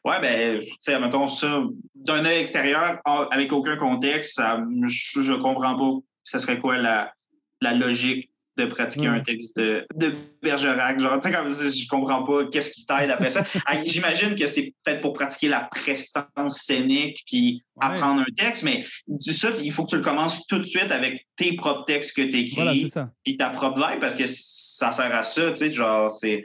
[0.05, 1.63] Ouais, ben, tu sais, mettons ça,
[1.95, 6.77] d'un œil extérieur, en- avec aucun contexte, ça, je, je comprends pas ce serait quoi
[6.77, 7.13] la,
[7.61, 9.15] la logique de pratiquer Ouais.
[9.15, 10.13] un texte de, de
[10.43, 10.99] Bergerac?
[10.99, 13.43] Genre, tu sais, comme je comprends pas qu'est-ce qui t'aide après ça.
[13.85, 17.85] J'imagine que c'est peut-être pour pratiquer la prestance scénique puis Ouais.
[17.85, 18.85] apprendre un texte, mais
[19.19, 22.23] ça, il faut que tu le commences tout de suite avec tes propres textes que
[22.23, 23.09] tu écris Voilà, ça.
[23.23, 26.43] puis ta propre vibe parce que ça sert à ça, tu sais, genre, c'est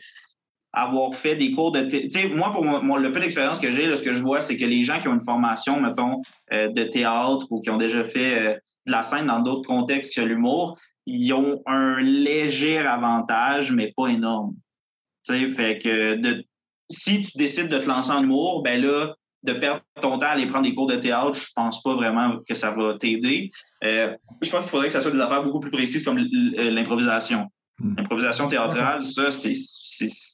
[0.73, 1.83] avoir fait des cours de.
[1.83, 4.41] Tu sais, moi, pour mon, mon- le peu d'expérience que j'ai, ce que je vois,
[4.41, 6.21] c'est que les gens qui ont une formation, mettons,
[6.53, 10.15] euh, de théâtre ou qui ont déjà fait euh, de la scène dans d'autres contextes
[10.15, 14.55] que l'humour, ils ont un léger avantage, mais pas énorme.
[15.27, 16.45] Tu sais, fait que de,
[16.91, 20.31] si tu décides de te lancer en humour, ben là, de perdre ton temps à
[20.31, 23.51] aller prendre des cours de théâtre, je pense pas vraiment que ça va t'aider.
[23.85, 26.53] Euh, je pense qu'il faudrait que ça soit des affaires beaucoup plus précises comme l-
[26.75, 27.49] l'improvisation.
[27.79, 27.97] Mm.
[27.99, 29.55] L'improvisation théâtrale, ça, c'est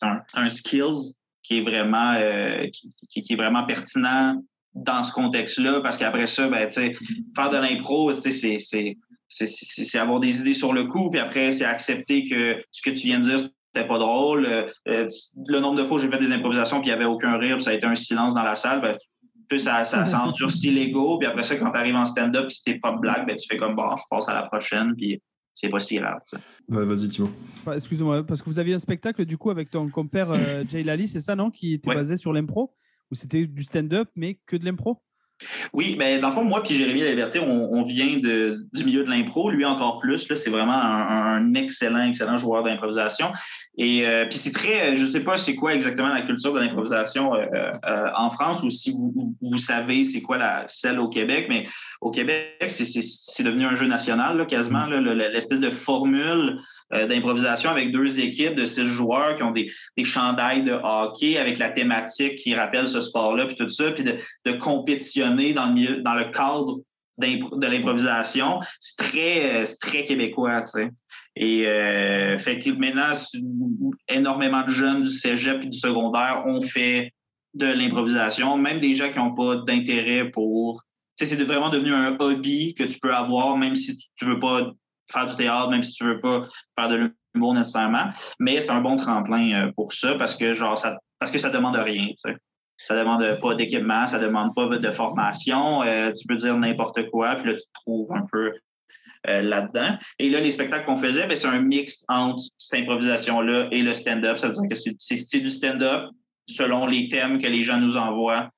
[0.03, 4.41] un, un skills qui est vraiment euh, qui- qui est vraiment pertinent
[4.75, 6.95] dans ce contexte-là, parce qu'après ça, ben, tu sais,
[7.35, 8.97] faire de l'impro, c'est- c'est c'est-
[9.29, 12.91] c'est c'est avoir des idées sur le coup, puis après, c'est accepter que ce que
[12.91, 14.45] tu viens de dire, c'était pas drôle.
[14.47, 15.07] Euh, euh,
[15.47, 17.57] le nombre de fois où j'ai fait des improvisations, puis il n'y avait aucun rire,
[17.57, 18.97] puis ça a été un silence dans la salle, ben,
[19.49, 22.57] plus ça, ça, ça endurcit l'ego, puis après ça, quand tu arrives en stand-up, puis
[22.65, 25.21] c'est tes propres blagues, ben, tu fais comme, bon, je passe à la prochaine, puis
[25.55, 26.19] c'est pas si grave.
[26.69, 27.31] Ouais, vas-y, Timo.
[27.61, 30.83] Enfin, Excuse-moi, parce que vous aviez un spectacle du coup avec ton compère euh, Jay
[30.83, 31.95] Lally, c'est ça, non Qui était Ouais.
[31.97, 32.73] basé sur l'impro?
[33.11, 35.03] Ou c'était du stand-up, mais que de l'impro?
[35.73, 39.05] Oui, mais dans le fond, moi puis Jérémy Liberté, on, on vient de, du milieu
[39.05, 39.51] de l'impro.
[39.51, 40.29] Lui encore plus.
[40.29, 43.33] Là, c'est vraiment un, un excellent, excellent joueur d'improvisation.
[43.79, 47.35] Et euh, puis c'est très, je sais pas c'est quoi exactement la culture de l'improvisation
[47.35, 47.47] euh,
[47.87, 51.47] euh, en France ou si vous, vous- vous savez c'est quoi la celle au Québec,
[51.49, 51.67] mais
[52.03, 56.59] au Québec, c'est- devenu un jeu national là, quasiment, le- l'espèce de formule
[56.93, 61.59] d'improvisation avec deux équipes de six joueurs qui ont des, des chandails de hockey avec
[61.59, 66.03] la thématique qui rappelle ce sport-là, puis tout ça, puis de, compétitionner dans le milieu,
[66.03, 66.81] dans le cadre
[67.19, 70.91] de l'improvisation, c'est très, euh, très québécois, tu sais.
[71.37, 73.13] Et euh, fait que maintenant,
[74.09, 77.13] énormément de jeunes du cégep et du secondaire ont fait
[77.55, 80.83] de l'improvisation, même des gens qui n'ont pas d'intérêt pour.
[81.15, 84.73] C'est vraiment devenu un hobby que tu peux avoir, même si tu ne veux pas
[85.13, 86.43] faire du théâtre, même si tu veux pas
[86.79, 88.11] faire de l'humour nécessairement.
[88.39, 91.51] Mais c'est un bon tremplin euh, pour ça parce que genre ça parce que ça
[91.51, 92.07] demande rien.
[92.09, 92.37] Tu sais.
[92.79, 95.83] Ça demande pas d'équipement, ça demande pas de formation.
[95.83, 98.53] euh, tu peux dire n'importe quoi, puis là, tu te trouves un peu
[99.29, 99.99] euh, là-dedans.
[100.19, 103.93] Et là, les spectacles qu'on faisait, ben, c'est un mix entre cette improvisation-là et le
[103.93, 104.39] stand-up.
[104.39, 106.09] Ça veut dire que c'est- du stand-up
[106.49, 108.49] selon les thèmes que les gens nous envoient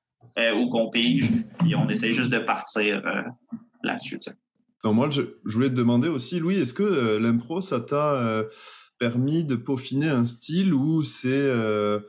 [0.55, 1.29] ou qu'on pige.
[1.69, 3.01] Et on essaie juste de partir
[3.83, 4.19] là-dessus.
[4.83, 8.15] Non, moi, je, je voulais te demander aussi, Louis, est-ce que euh, l'impro, ça t'a
[8.15, 8.43] euh,
[8.99, 12.01] permis de peaufiner un style ou c'est euh,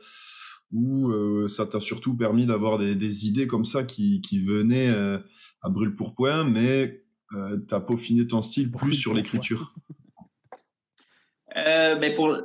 [0.71, 4.89] ou euh, ça t'a surtout permis d'avoir des, des idées comme ça qui, qui venaient
[4.89, 5.17] euh,
[5.61, 9.73] à brûle pour point, mais euh, t'as peaufiné ton style plus Brûle sur l'écriture?
[11.57, 12.37] Euh, ben pour,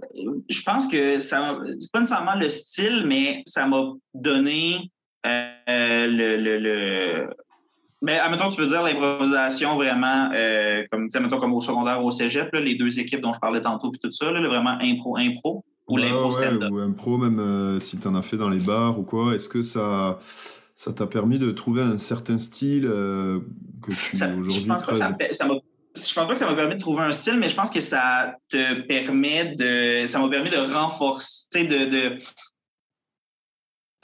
[0.48, 4.92] je pense que ça, c'est pas nécessairement le style, mais ça m'a donné
[5.26, 7.30] euh, le, le, le,
[8.02, 12.02] ben, admettons, tu veux dire l'improvisation vraiment, euh, comme, tu sais, admettons, comme au secondaire,
[12.04, 14.78] au cégep, là, les deux équipes dont je parlais tantôt, puis tout ça, là, vraiment
[14.80, 15.64] impro, impro.
[15.88, 18.48] ou Ouais, l'impro ouais, ou un pro, même euh, si tu en as fait dans
[18.48, 20.18] les bars ou quoi, est-ce que ça
[20.74, 23.40] ça t'a permis de trouver un certain style euh,
[23.82, 25.46] que tu Ça- je aujourd'hui pense pas que ça, ça
[25.96, 27.80] je pense pas que ça m'a permis de trouver un style, mais je pense que
[27.80, 30.06] ça te permet de.
[30.06, 31.90] Ça m'a permis de renforcer, de.
[31.90, 32.16] de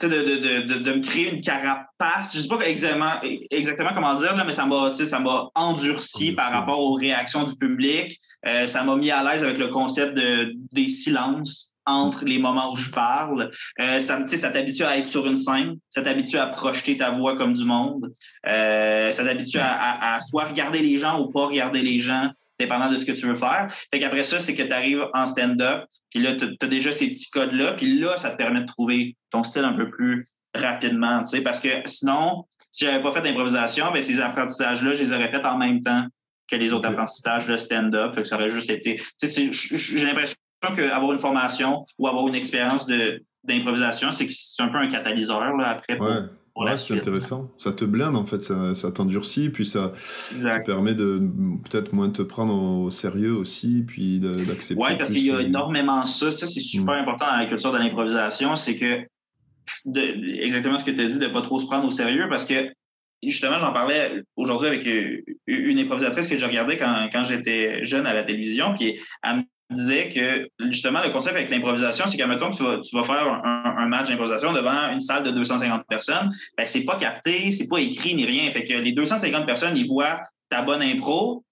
[0.01, 2.35] de, de, de, de, de me créer une carapace.
[2.35, 3.13] Je sais pas exactement,
[3.49, 7.55] exactement comment dire, là, mais ça m'a, ça m'a endurci par rapport aux réactions du
[7.55, 8.19] public.
[8.45, 12.73] Euh, ça m'a mis à l'aise avec le concept de, des silences entre les moments
[12.73, 13.49] où je parle.
[13.79, 17.37] Euh, ça, ça t'habitue à être sur une scène, ça t'habitue à projeter ta voix
[17.37, 18.13] comme du monde.
[18.45, 22.29] Euh, ça t'habitue à, à, à soit regarder les gens ou pas regarder les gens,
[22.59, 23.67] dépendant de ce que tu veux faire.
[23.91, 27.09] Fait qu'après ça, c'est que tu arrives en stand-up, puis là, tu as déjà ces
[27.09, 31.19] petits codes-là, puis là, ça te permet de trouver ton style un peu plus rapidement,
[31.21, 35.13] tu sais, parce que sinon, si j'avais pas fait d'improvisation, ben ces apprentissages-là, je les
[35.13, 36.05] aurais faits en même temps
[36.47, 38.15] que les autres apprentissages de stand-up.
[38.15, 38.95] Fait que ça aurait juste été.
[39.19, 44.33] Tu sais, J'ai l'impression qu'avoir une formation ou avoir une expérience de- d'improvisation, c'est que
[44.35, 47.51] c'est un peu un catalyseur là, après Ouais, pour ouais c'est intéressant.
[47.57, 49.93] Ça te blinde en fait, ça, ça t'endurcit, puis ça
[50.35, 51.21] te permet de
[51.69, 54.75] peut-être moins te prendre au sérieux aussi, puis d'accepter.
[54.81, 56.31] Oui, parce qu'il y a énormément ça.
[56.31, 56.99] Ça, c'est super Mm.
[56.99, 58.55] important dans la culture de l'improvisation.
[58.55, 59.01] C'est que,
[59.85, 62.27] de- exactement ce que tu as dit, de ne pas trop se prendre au sérieux
[62.29, 62.71] parce que,
[63.23, 68.05] justement, j'en parlais aujourd'hui avec euh, une improvisatrice que je regardais quand, quand j'étais jeune
[68.05, 68.73] à la télévision.
[68.75, 72.95] Puis elle me disait que, justement, le concept avec l'improvisation, c'est qu'à mettons que tu
[72.95, 77.51] vas, faire un, match d'improvisation devant une salle de 250 personnes, ben, c'est pas capté,
[77.51, 78.49] c'est pas écrit ni rien.
[78.51, 81.43] Fait que les 250 personnes, ils voient ta bonne impro,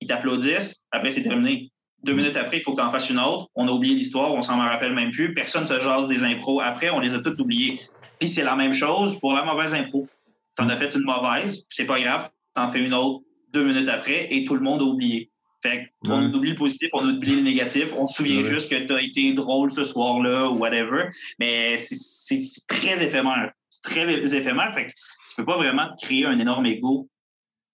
[0.00, 1.70] ils t'applaudissent, après c'est terminé.
[2.02, 3.48] Deux minutes après, il faut que tu en fasses une autre.
[3.54, 5.34] On a oublié l'histoire, on s'en rappelle même plus.
[5.34, 6.60] Personne se jase des impros.
[6.60, 7.78] Après, on les a toutes oubliées.
[8.18, 10.08] Puis c'est la même chose pour la mauvaise impro.
[10.56, 13.20] Tu en as fait une mauvaise, c'est pas grave, tu en fais une autre
[13.52, 15.29] deux minutes après et tout le monde a oublié.
[15.62, 16.34] Fait qu'on Ouais.
[16.34, 19.32] oublie le positif, on oublie le négatif, on se souvient juste que tu as été
[19.34, 21.10] drôle ce soir-là ou whatever.
[21.38, 23.52] Mais c'est- très éphémère.
[23.68, 24.72] C'est très éphémère.
[24.74, 24.90] Fait que
[25.28, 27.08] tu peux pas vraiment créer un énorme ego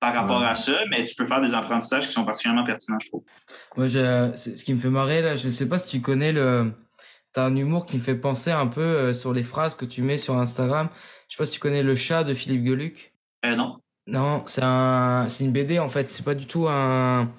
[0.00, 0.46] par rapport Ouais.
[0.48, 3.22] à ça, mais tu peux faire des apprentissages qui sont particulièrement pertinents, je trouve.
[3.76, 6.72] Moi, ce qui me fait marrer, là, je sais pas si tu connais le.
[7.32, 10.00] T'as un humour qui me fait penser un peu euh, sur les phrases que tu
[10.02, 10.88] mets sur Instagram.
[11.28, 13.12] Je sais pas si tu connais le chat de Philippe Geluc.
[13.44, 13.76] Euh, non.
[14.06, 16.10] Non, c'est un, c'est une BD en fait.
[16.10, 17.30] C'est pas du tout un,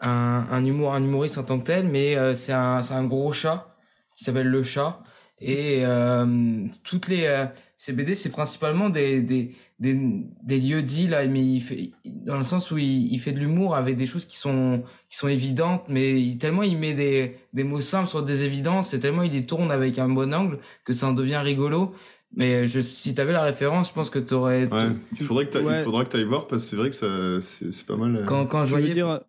[0.00, 3.04] un, un humour, un humoriste en tant que tel, mais euh, c'est un, c'est un
[3.04, 3.76] gros chat
[4.16, 5.00] qui s'appelle le chat.
[5.42, 9.98] Et euh, toutes les euh, ces BD, c'est principalement des, des, des,
[10.42, 13.38] des lieux dits là, mais il fait dans le sens où il, il fait de
[13.40, 17.36] l'humour avec des choses qui sont qui sont évidentes, mais il- tellement il met des,
[17.54, 20.58] des mots simples sur des évidences, et tellement il les tourne avec un bon angle
[20.84, 21.94] que ça en devient rigolo.
[22.36, 25.64] Mais je, si t'avais la référence, je pense que t'aurais Ouais, il faudrait que t'ailles-
[25.64, 25.80] Ouais.
[25.80, 27.96] il faudra que tu ailles voir parce que c'est vrai que ça, c'est c'est pas
[27.96, 28.14] mal.
[28.14, 28.24] euh.
[28.26, 29.20] quand quand je voyais dire,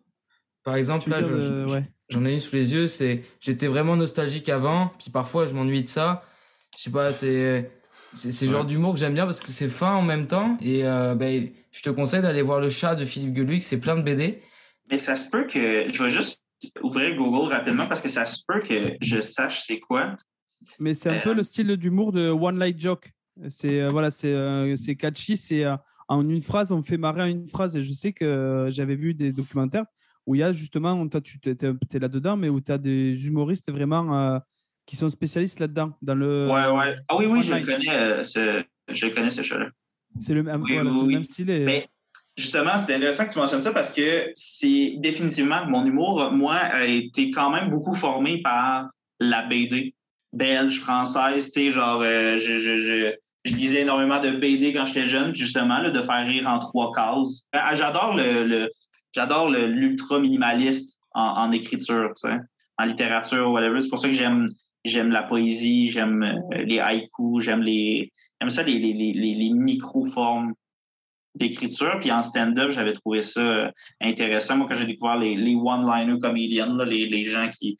[0.64, 1.84] par exemple tu là je- euh, je- ouais.
[2.08, 5.82] j'en ai une sous les yeux c'est j'étais vraiment nostalgique avant puis parfois je m'ennuie
[5.82, 6.24] de ça
[6.76, 7.70] je sais pas c'est
[8.14, 8.66] c'est le genre Ouais.
[8.66, 11.82] d'humour que j'aime bien parce que c'est fin en même temps et euh, ben je
[11.82, 14.42] te conseille d'aller voir le chat de Philippe Geluc c'est plein de BD
[14.90, 15.90] Mais ça se peut que.
[15.92, 16.42] Je vais juste
[16.82, 20.16] ouvrir Google rapidement parce que ça se peut que je sache c'est quoi.
[20.78, 23.10] Mais c'est un Euh, peu le style d'humour de One Light Joke.
[23.48, 25.76] C'est euh, voilà, c'est euh, c'est catchy, c'est euh,
[26.08, 27.74] en une phrase, on fait marrer en une phrase.
[27.76, 29.86] Et je sais que euh, j'avais vu des documentaires
[30.26, 33.70] où il y a justement, toi tu es, là-dedans, mais où tu as des humoristes
[33.70, 34.38] vraiment euh,
[34.86, 35.92] qui sont spécialistes là-dedans.
[36.02, 36.94] Dans le, Ouais, ouais.
[37.08, 39.68] Ah oui, oui, je le connais, euh, ce, je connais, ce chat-là.
[40.20, 41.14] C'est le, même- Oui, voilà, oui, c'est le oui.
[41.14, 41.50] même style.
[41.50, 41.88] Et, Mais
[42.36, 46.84] justement, c'est intéressant que tu mentionnes ça parce que c'est définitivement mon humour, moi, a
[46.84, 49.94] été quand même beaucoup formé par la BD
[50.32, 53.12] belge, française, tu sais, genre, euh, je, je, je,
[53.44, 56.90] je lisais énormément de BD quand j'étais jeune, justement, là, de faire rire en trois
[56.92, 57.42] cases.
[57.74, 58.70] J'adore le, le
[59.12, 62.12] j'adore l'ultra minimaliste en, écriture,
[62.78, 63.80] en littérature, whatever.
[63.80, 64.46] C'est pour ça que j'aime
[64.84, 69.50] j'aime la poésie, j'aime euh, les haïkus, j'aime les j'aime ça les, les, les, les,
[69.50, 70.54] micro-formes
[71.34, 71.98] d'écriture.
[72.00, 73.70] Puis en stand-up, j'avais trouvé ça euh,
[74.00, 74.56] intéressant.
[74.56, 77.76] Moi, quand j'ai découvert les, one-liner comedians, là, les, les gens qui.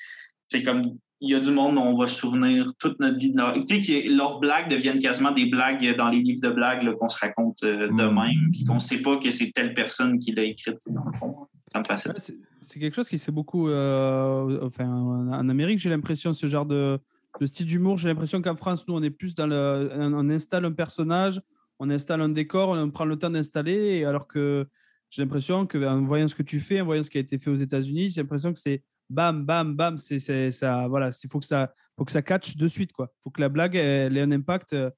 [0.49, 0.99] C'est comme.
[1.25, 3.31] Il y a du monde dont on va se souvenir toute notre vie.
[3.31, 3.55] De leur...
[3.65, 6.95] Tu sais, que leurs blagues deviennent quasiment des blagues dans les livres de blagues là,
[6.95, 8.15] qu'on se raconte euh, de Mm.
[8.15, 11.13] même, puis qu'on ne sait pas que c'est telle personne qui l'a écrite, dans le
[11.13, 11.37] fond.
[11.73, 12.11] Ça me fascine.
[12.13, 15.91] Ouais, c'est- c'est quelque chose qui se fait beaucoup euh, enfin, en en Amérique, j'ai
[15.91, 16.99] l'impression, ce genre de,
[17.41, 17.99] de style d'humour.
[17.99, 19.91] J'ai l'impression qu'en France, nous, on est plus dans le.
[19.97, 21.41] On installe un personnage,
[21.79, 24.67] on installe un décor, on prend le temps d'installer, alors que
[25.11, 27.51] j'ai l'impression qu'en voyant ce que tu fais, en voyant ce qui a été fait
[27.51, 28.83] aux États-Unis, j'ai l'impression que c'est
[29.13, 30.87] bam, bam, bam, c'est ça.
[30.89, 33.09] Voilà, il faut que ça, faut que ça catch de suite, quoi.
[33.23, 34.91] faut que la blague elle, ait un impact euh,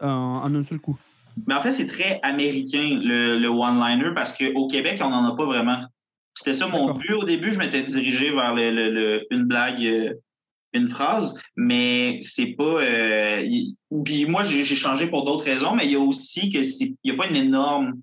[0.00, 0.08] en,
[0.44, 0.96] en un seul coup.
[1.46, 5.36] Mais en fait, c'est très américain, le, le one-liner, parce qu'au Québec, on n'en a
[5.36, 5.84] pas vraiment.
[6.34, 7.12] C'était ça mon but.
[7.12, 10.14] Au début, je m'étais dirigé vers le, le- le- une blague euh,
[10.72, 12.64] une phrase, mais c'est pas.
[12.82, 16.58] euh, il- puis moi, j'ai changé pour d'autres raisons, mais il y a aussi que
[16.58, 17.94] il n'y a pas une énorme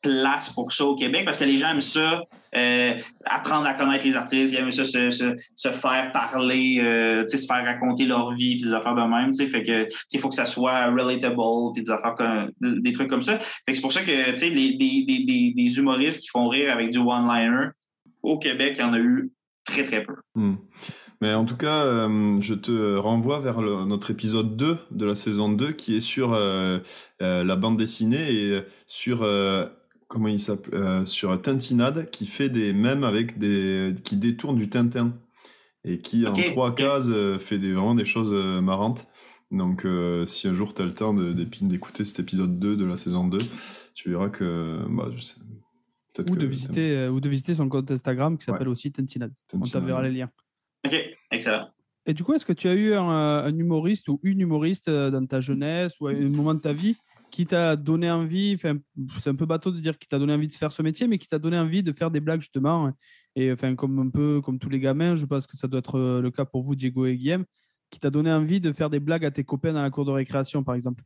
[0.00, 2.22] place pour ça au Québec parce que les gens aiment ça,
[2.56, 7.36] euh, apprendre à connaître les artistes, ils aiment ça se, se, faire parler, euh, se
[7.46, 11.36] faire raconter leur vie, puis des affaires de même, il faut que ça soit relatable,
[11.74, 13.38] puis des affaires comme, des trucs comme ça.
[13.70, 17.68] C'est pour ça que, les, des, humoristes qui font rire avec du one-liner,
[18.22, 19.30] au Québec, il y en a eu
[19.64, 20.14] très, très peu.
[20.34, 20.56] Hmm.
[21.20, 25.50] Mais en tout cas, euh, je te renvoie vers notre épisode 2 de la saison
[25.50, 26.30] 2 qui est sur
[27.20, 29.24] la bande dessinée et sur
[30.08, 34.68] comment il s'appelle euh, sur Tintinade qui fait des mèmes avec des qui détourne du
[34.68, 35.14] Tintin
[35.84, 39.06] et qui en trois cases euh, fait des vraiment des choses euh, marrantes.
[39.50, 42.96] Donc euh, si un jour tu as le temps d'écouter cet épisode 2 de la
[42.96, 43.38] saison 2,
[43.94, 45.36] tu verras que bah, je sais,
[46.12, 48.92] peut-être Ou que de, visiter, euh, ou de visiter son compte Instagram qui s'appelle aussi
[48.92, 49.32] Tintinade.
[49.54, 50.30] On t'enverra les liens.
[50.86, 50.94] OK,
[51.30, 51.70] excellent.
[52.06, 55.26] Et du coup, est-ce que tu as eu un, un humoriste ou une humoriste dans
[55.26, 56.96] ta jeunesse ou à un moment de ta vie
[57.30, 58.78] qui t'a donné envie, enfin,
[59.18, 61.18] c'est un peu bateau de dire qui t'a donné envie de faire ce métier, mais
[61.18, 62.92] qui t'a donné envie de faire des blagues justement,
[63.36, 65.98] et enfin comme un peu comme tous les gamins, je pense que ça doit être
[65.98, 67.44] euh, le cas pour vous, Diego et Guillaume,
[67.90, 70.10] qui t'a donné envie de faire des blagues à tes copains dans la cour de
[70.10, 71.02] récréation, par exemple.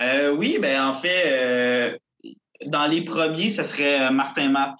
[0.00, 1.98] Euh, oui, ben en fait, euh,
[2.66, 4.76] dans les premiers, ce serait Martin Matt.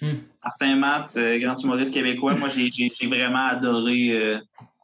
[0.00, 0.14] Hmm.
[0.42, 2.34] Martin Matt, euh, grand humoriste québécois.
[2.34, 4.38] Moi, j'ai vraiment adoré euh,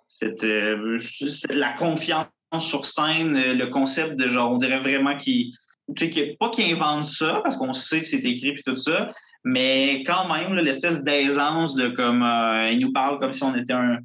[0.06, 2.26] cette, euh, cette- la confiance
[2.58, 5.52] sur scène, euh, le concept de genre, on dirait vraiment qu'il.
[5.96, 9.10] Tu sais, pas qu'il invente ça, parce qu'on sait que c'est écrit puis tout ça,
[9.44, 12.22] mais quand même, l'espèce d'aisance de comme.
[12.22, 13.98] euh, il nous parle comme si on était un,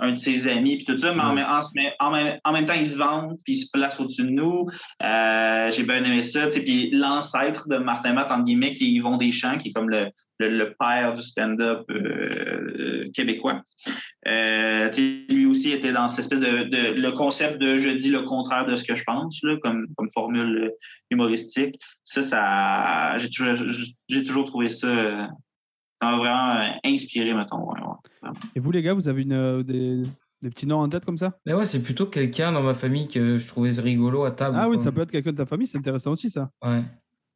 [0.00, 2.52] un de ses amis puis tout ça, mais en, même- en, mais en même, en
[2.52, 4.66] même temps, il se vante puis il se place au-dessus de nous.
[5.02, 6.46] Euh, J'ai bien aimé ça.
[6.48, 10.08] Puis l'ancêtre de Martin Matt, entre guillemets, qui est Yvon Deschamps, qui est comme le,
[10.38, 11.94] le, le père du stand-up euh,
[12.78, 13.62] euh, québécois.
[14.26, 14.90] Euh,
[15.28, 18.66] lui aussi était dans cette espèce de, de- le concept de je dis le contraire
[18.66, 20.70] de ce que je pense, là, comme, comme formule
[21.10, 21.76] humoristique.
[22.04, 23.66] Ça, ça j'ai toujours,
[24.08, 25.26] j'ai toujours trouvé ça, euh,
[26.00, 27.70] ça m'a vraiment euh, inspiré, mettons.
[27.72, 28.30] ouais, ouais.
[28.54, 30.02] Et vous, les gars, vous avez une, euh, des,
[30.42, 31.38] des petits noms en tête comme ça?
[31.46, 34.56] Mais ouais, c'est plutôt quelqu'un dans ma famille que je trouvais rigolo à table.
[34.60, 36.50] Ah oui, ça peut être quelqu'un de ta famille, c'est intéressant aussi ça.
[36.64, 36.82] Ouais.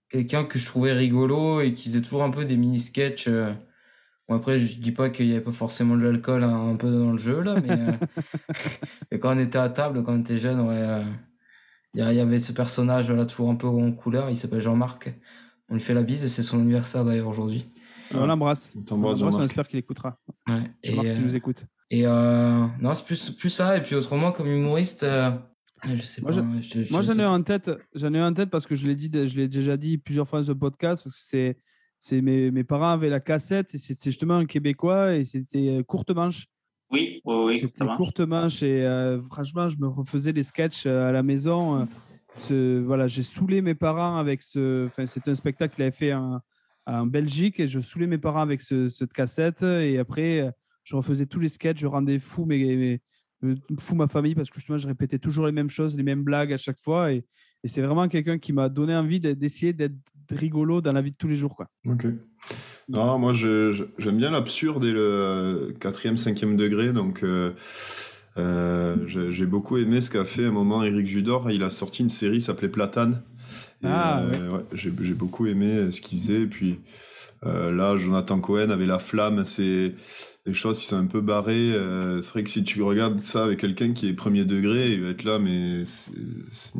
[0.09, 3.29] Quelqu'un que je trouvais rigolo et qui faisait toujours un peu des mini-sketchs.
[3.29, 3.53] euh.
[4.29, 6.91] Bon, après, je dis pas qu'il y avait pas forcément de l'alcool hein, un peu
[6.91, 10.61] dans le jeu, là, mais, euh, quand on était à table, quand on était jeune,
[10.61, 11.03] ouais, euh,
[11.95, 15.13] il y avait ce personnage là, toujours un peu en couleur, il s'appelle Jean-Marc.
[15.69, 17.67] On lui fait la bise et c'est son anniversaire d'ailleurs aujourd'hui.
[18.15, 18.75] On l'embrasse.
[18.91, 20.19] On l'embrasse, on espère qu'il écoutera.
[20.49, 20.63] Ouais.
[20.83, 21.65] Et, Jean-Marc, s'il euh, nous écoute.
[21.91, 23.77] et euh, non, c'est plus, plus ça.
[23.77, 25.31] Et puis autrement, comme humoriste, euh,
[25.85, 26.37] je sais Moi, pas.
[26.37, 27.71] je- ouais, je- je- Moi, je- j'en ai un en tête.
[27.95, 30.29] J'en ai un en tête parce que je l'ai dit, je l'ai déjà dit plusieurs
[30.29, 31.57] fois dans ce podcast parce que c'est,
[31.99, 36.11] c'est mes, mes parents avaient la cassette et c'était justement un Québécois et c'était courte
[36.11, 36.47] manche.
[36.91, 37.59] Oui, oui, oui.
[37.59, 41.87] C'était courte manche et euh, franchement, je me refaisais des sketchs à la maison.
[42.37, 44.87] ce, voilà, j'ai saoulé mes parents avec ce.
[44.87, 46.41] Enfin, c'était un spectacle qu'il avait fait en,
[46.87, 50.53] en Belgique et je saoulais mes parents avec ce- cette cassette et après,
[50.85, 53.01] je refaisais tous les sketchs, je rendais fou mes, mes-
[53.45, 56.23] euh, fou ma famille parce que justement, je répétais toujours les mêmes choses, les mêmes
[56.25, 57.25] blagues à chaque fois et,
[57.65, 59.95] et c'est vraiment quelqu'un qui m'a donné envie d'essayer d'être
[60.31, 61.69] rigolo dans la vie de tous les jours, quoi.
[61.87, 62.07] Ok.
[62.89, 67.53] Non, moi j'aime bien l'absurde et le quatrième, cinquième degré, donc euh,
[68.39, 71.51] euh, j'ai beaucoup aimé ce qu'a fait à un moment Eric Judor.
[71.51, 73.23] Il a sorti une série qui s'appelait Platane.
[73.85, 76.43] Ah, euh, ouais, j'ai j'ai beaucoup aimé ce qu'il faisait.
[76.43, 76.79] Et puis
[77.45, 79.45] euh, là, Jonathan Cohen avait La Flamme.
[79.45, 79.95] C'est
[80.47, 81.73] des choses qui sont un peu barrées.
[81.73, 85.03] Euh, c'est vrai que si tu regardes ça avec quelqu'un qui est premier degré, il
[85.03, 86.73] va être là, mais c'est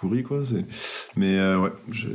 [0.00, 0.42] pourri quoi.
[1.16, 2.08] Mais euh, ouais, j'ai-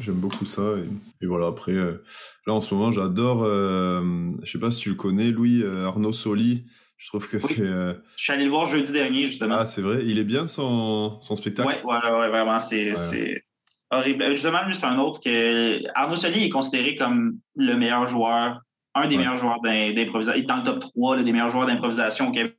[0.00, 0.62] j'aime beaucoup ça.
[0.62, 2.02] Et, et voilà, après, euh,
[2.46, 3.42] là en ce moment, j'adore.
[3.44, 6.64] euh, je sais pas si tu le connais, Louis euh, Arnaud Soli.
[6.96, 7.60] Je trouve que c'est.
[7.60, 9.56] euh, Je suis allé le voir jeudi dernier, justement.
[9.60, 11.68] Ah, c'est vrai, il est bien son, son spectacle?
[11.84, 13.42] Ouais, ouais, ouais, vraiment, c'est Ouais.
[13.90, 14.22] Horrible.
[14.22, 15.80] Euh, Justement, lui, c'est un autre que.
[15.94, 18.60] Arnaud Soli est considéré comme le meilleur joueur,
[18.94, 19.18] un des Ouais.
[19.18, 20.38] meilleurs joueurs d'im- d'improvisation.
[20.38, 22.56] Il est dans le top 3 là, des meilleurs joueurs d'improvisation au Québec.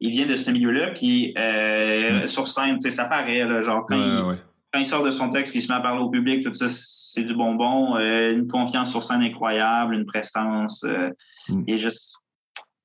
[0.00, 4.04] Il vient de ce milieu-là, puis euh, sur scène, ça paraît, là, genre, quand, Ouais,
[4.18, 4.34] il, ouais.
[4.72, 6.52] quand il sort de son texte, puis il se met à parler au public, tout
[6.54, 7.96] ça, c'est du bonbon.
[7.96, 10.82] Euh, une confiance sur scène incroyable, une prestance.
[10.84, 11.10] euh,
[11.48, 11.62] Mm.
[11.68, 12.16] Est juste.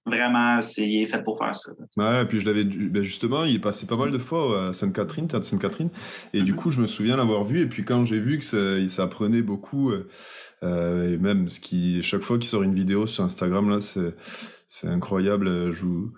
[0.06, 1.72] Vraiment, c'est, il est fait pour faire ça.
[1.96, 4.74] Ouais, et puis je l'avais ben justement, il est passé pas mal de fois à
[4.74, 5.90] Sainte-Catherine, théâtre Sainte-Catherine,
[6.34, 6.58] et du Mhm.
[6.58, 9.44] coup, je me souviens l'avoir vu, et puis quand j'ai vu que ça, ça prenait
[9.44, 10.08] beaucoup, euh,
[10.64, 14.16] euh, et même ce qui, chaque fois qu'il sort une vidéo sur Instagram, là, c'est,
[14.68, 15.48] c'est incroyable.
[15.48, 16.14] euh, Je vous,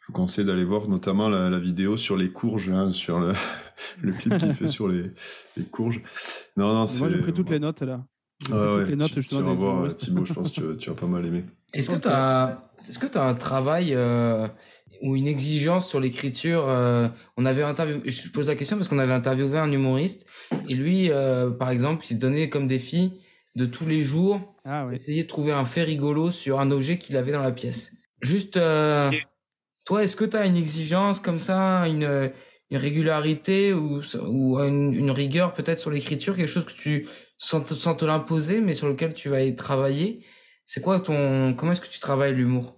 [0.00, 3.32] je vous conseille d'aller voir notamment la, la vidéo sur les courges, hein, sur le,
[4.02, 5.12] le clip qu'il fait sur les,
[5.56, 6.02] les courges.
[6.56, 7.00] Non, non, c'est.
[7.00, 8.04] Moi, j'ai pris toutes les notes là.
[8.40, 9.96] J'ai Ouais, les notes tu, tu vas voir.
[9.96, 11.44] Thibaut, je pense que tu, tu vas pas mal aimer.
[11.72, 14.48] Est-ce que tu as, est-ce que tu as un travail, euh,
[15.02, 16.68] ou une exigence sur l'écriture.
[16.68, 20.26] euh, on avait interviewé, je pose la question parce qu'on avait interviewé un humoriste
[20.68, 23.12] et lui, euh, par exemple, il se donnait comme défi
[23.54, 27.16] de tous les jours Ah essayer de trouver un fait rigolo sur un objet qu'il
[27.16, 27.92] avait dans la pièce.
[28.22, 29.10] Juste, euh,
[29.84, 32.32] toi, est-ce que tu as une exigence comme ça, une,
[32.70, 37.08] une régularité ou, ou une, une rigueur peut-être sur l'écriture, quelque chose que tu
[37.38, 40.24] sans te, sans te l'imposer, mais sur lequel tu vas y travailler?
[40.70, 42.76] C'est quoi ton, comment est-ce que tu travailles l'humour?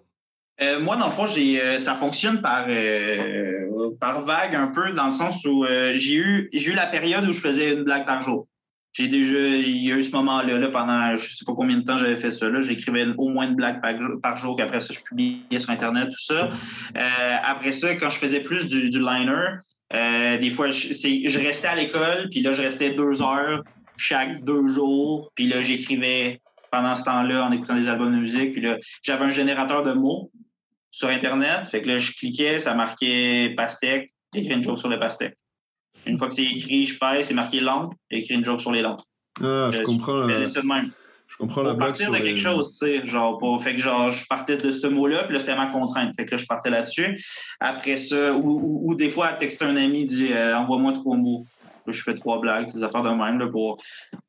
[0.63, 4.93] Euh, moi, dans le fond, j'ai, euh, ça fonctionne par, euh, par vague un peu,
[4.93, 8.07] dans le sens où j'ai eu, j'ai eu la période où je faisais une blague
[8.07, 8.47] par jour.
[8.93, 11.83] J'ai déjà, il y a eu ce moment-là, là, pendant je sais pas combien de
[11.83, 12.49] temps j'avais fait ça.
[12.49, 13.81] Là, j'écrivais au moins une blague
[14.23, 16.49] par, jour- qu'après ça, je publiais sur Internet, tout ça.
[17.45, 22.29] Après ça, quand je faisais plus du, liner, des fois, c'est- je restais à l'école,
[22.31, 23.65] puis là, je restais deux heures
[23.97, 26.41] chaque deux jours, puis là, j'écrivais
[26.71, 29.93] pendant ce temps-là en écoutant des albums de musique, puis là, j'avais un générateur de
[29.93, 30.31] mots
[30.91, 31.67] sur Internet.
[31.69, 35.37] Fait que là, je cliquais, ça marquait pastèque, j'écris une joke sur le pastèque.
[36.07, 38.83] Une fois que c'est écrit, je fais, c'est marqué lampe, j'écris une joke sur les
[38.83, 39.01] lampes.
[39.43, 40.91] Ah, je Euh, comprends Je faisais ça de même.
[41.29, 43.07] je comprends la Pour partir de les- quelque chose, tu sais.
[43.07, 46.15] Genre, pour, fait que genre, je partais de ce mot-là, puis là, c'était ma contrainte.
[46.17, 47.23] Fait que là, je partais là-dessus.
[47.61, 51.45] Après ça, ou, ou, ou des fois, texter un ami, dit euh, envoie-moi trois mots.
[51.87, 53.77] Là, je fais trois blagues, des affaires de même, là, pour,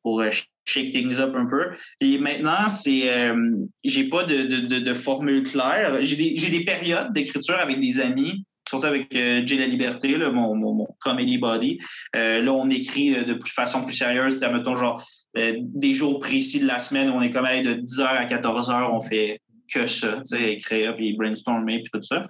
[0.02, 0.30] pour euh,
[0.64, 1.70] shake things up un peu.
[2.00, 3.50] Et maintenant, c'est, euh,
[3.84, 6.02] j'ai pas de, de, formule claire.
[6.02, 10.30] J'ai des, des périodes d'écriture avec des amis, surtout avec euh, Jay La Liberté, là,
[10.30, 11.78] mon, mon, comedy body.
[12.16, 15.04] Euh, là, on écrit euh, de façon plus sérieuse, c'est, mettons, genre,
[15.36, 18.26] euh, des jours précis de la semaine où on est comme hey, de 10h à
[18.26, 19.40] 14h, on fait
[19.72, 22.26] que ça, tu sais, écrire, puis brainstormer, puis tout ça.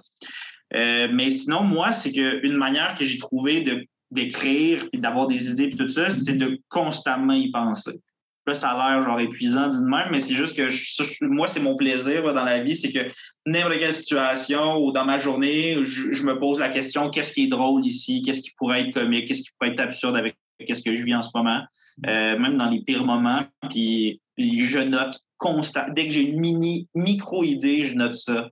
[0.73, 5.51] Mais sinon, moi, c'est que une manière que j'ai trouvé de d'écrire et d'avoir des
[5.51, 7.99] idées puis tout ça, c'est de constamment y penser.
[8.45, 11.47] Là, ça a l'air genre épuisant dit de même, mais c'est juste que je- moi,
[11.47, 12.99] c'est mon plaisir là, dans la vie, c'est que
[13.45, 17.45] n'importe quelle situation ou dans ma journée, je, je me pose la question qu'est-ce qui
[17.45, 20.35] est drôle ici, qu'est-ce qui pourrait être comique, qu'est-ce qui pourrait être absurde avec
[20.65, 21.61] qu'est-ce que je vis en ce moment,
[22.05, 23.43] euh, même dans les pires moments.
[23.69, 25.85] Puis, je note constant.
[25.95, 28.49] Dès que j'ai une mini micro idée, je note ça.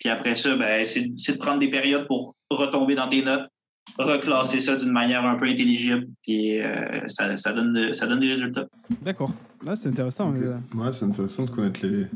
[0.00, 3.46] Puis après ça, ben, c'est de prendre des périodes pour retomber dans tes notes,
[3.98, 8.20] reclasser ça d'une manière un peu intelligible, puis euh, ça, ça, donne de- ça donne
[8.20, 8.66] des résultats.
[9.02, 9.32] D'accord.
[9.66, 10.34] Ah, c'est intéressant.
[10.34, 10.54] Euh.
[10.74, 12.06] Ouais, c'est intéressant de connaître les,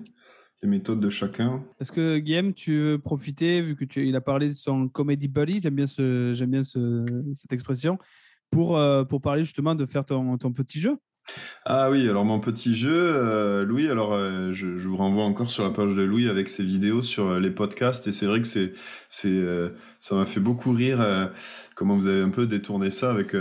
[0.62, 1.62] les méthodes de chacun.
[1.81, 5.29] Est-ce que Guillaume, tu veux profiter, vu que tu, il a parlé de son comedy
[5.29, 7.05] buddy, j'aime bien, ce, j'aime bien ce-
[7.35, 7.99] cette expression,
[8.51, 10.97] pour, euh, pour parler justement de faire ton, ton petit jeu?
[11.64, 15.64] Ah oui, alors mon petit jeu, euh, Louis, alors euh, je, vous renvoie encore sur
[15.64, 18.07] la page de Louis avec ses vidéos sur euh, les podcasts.
[18.07, 18.72] Et c'est vrai que c'est,
[19.09, 21.31] ça m'a fait beaucoup rire
[21.75, 23.35] comment vous avez un peu détourné ça avec,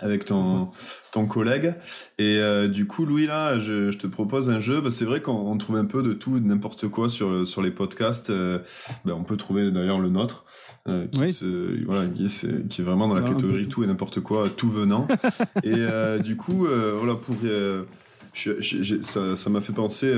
[0.00, 0.68] avec ton,
[1.12, 1.74] ton collègue.
[2.18, 4.80] Et euh, du coup, Louis, là, je, je te propose un jeu.
[4.80, 7.46] Bah, c'est vrai qu'on on trouve un peu de tout, et de n'importe quoi sur,
[7.46, 8.30] sur les podcasts.
[8.30, 8.58] Euh,
[9.04, 10.44] ben, on peut trouver d'ailleurs le nôtre.
[10.86, 11.32] euh, qui, Oui.
[11.32, 13.82] se, voilà, qui, est, c'est- qui est vraiment dans la catégorie tout.
[13.84, 15.06] et n'importe quoi, tout venant.
[15.64, 20.14] et euh, du coup, voilà, pour, je- je- j'ai- ça ça m'a fait penser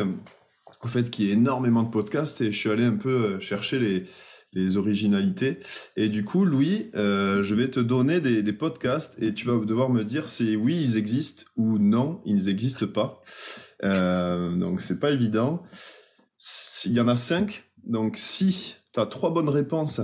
[0.85, 3.78] au fait qu'il y a énormément de podcasts et je suis allé un peu chercher
[3.78, 4.05] les,
[4.53, 5.59] les originalités.
[5.96, 9.90] Et du coup, Louis, euh, je vais te donner des, podcasts et tu vas devoir
[9.90, 13.22] me dire si oui, ils existent ou non, ils n'existent pas.
[13.84, 15.62] Euh, donc, c'est pas évident.
[16.84, 17.64] Il y en a cinq.
[17.84, 20.01] Donc, si tu as trois bonnes réponses,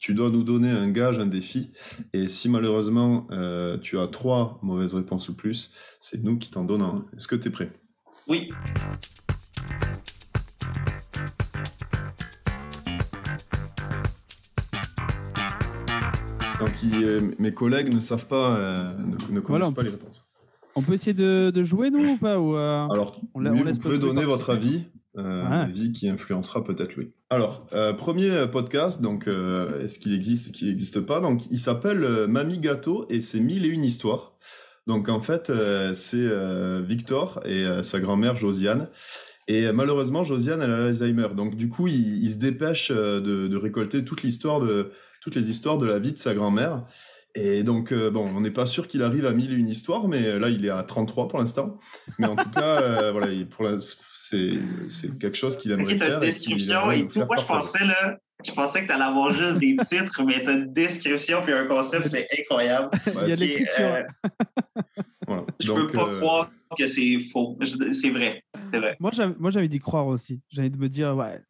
[0.00, 1.70] tu dois nous donner un gage, un défi.
[2.12, 5.70] Et si malheureusement euh, tu as trois mauvaises réponses ou plus,
[6.00, 7.04] c'est nous qui t'en donnons.
[7.16, 7.72] Est-ce que tu es prêt?
[8.26, 8.48] Oui,
[17.02, 19.70] Euh, mes collègues ne savent pas, euh, ne, ne connaissent Voilà.
[19.70, 20.24] pas les réponses.
[20.74, 23.62] On peut essayer de, de jouer, nous, ou pas ou, euh, Alors, on la- on
[23.64, 24.84] laisse vous pouvez donner votre avis,
[25.18, 25.56] euh, Ouais.
[25.56, 27.10] avis qui influencera peut-être Louis.
[27.28, 31.20] Alors, euh, premier podcast, donc est-ce qu'il existe, qu'il n'existe pas?
[31.20, 34.32] Donc, il s'appelle Mamie Gâteau et c'est mille et une histoires.
[34.86, 35.52] Donc, en fait,
[35.94, 36.28] c'est
[36.82, 38.88] Victor et sa grand-mère Josiane.
[39.48, 41.28] Et malheureusement, Josiane, elle a l'Alzheimer.
[41.36, 44.90] Donc, du coup, il, il se dépêche de, de récolter toute l'histoire de,
[45.22, 46.84] toutes les histoires de la vie de sa grand-mère.
[47.34, 50.06] Et donc, euh, bon, on n'est pas sûr qu'il arrive à mille et une histoires,
[50.06, 51.78] mais là, il est à 33 pour l'instant.
[52.18, 53.78] Mais en tout cas, euh, voilà, il- pour la-
[54.12, 54.52] c'est
[54.88, 56.14] c'est quelque chose qu'il aimerait faire.
[56.14, 57.20] une description et tout.
[57.24, 60.72] Moi, je pensais, là, je pensais que t'allais avoir juste des titres, mais t'as une
[60.74, 62.90] description puis un concept, c'est incroyable.
[63.06, 63.80] Il y a l'écriture.
[63.80, 64.02] euh,
[65.26, 65.44] Voilà.
[65.60, 67.56] je Donc, peux pas euh, croire que c'est faux.
[67.60, 68.42] Je- C'est vrai.
[68.72, 68.96] C'est vrai.
[69.00, 70.40] Moi, j'ai moi, envie d'y croire aussi.
[70.58, 71.40] Envie de me dire, ouais,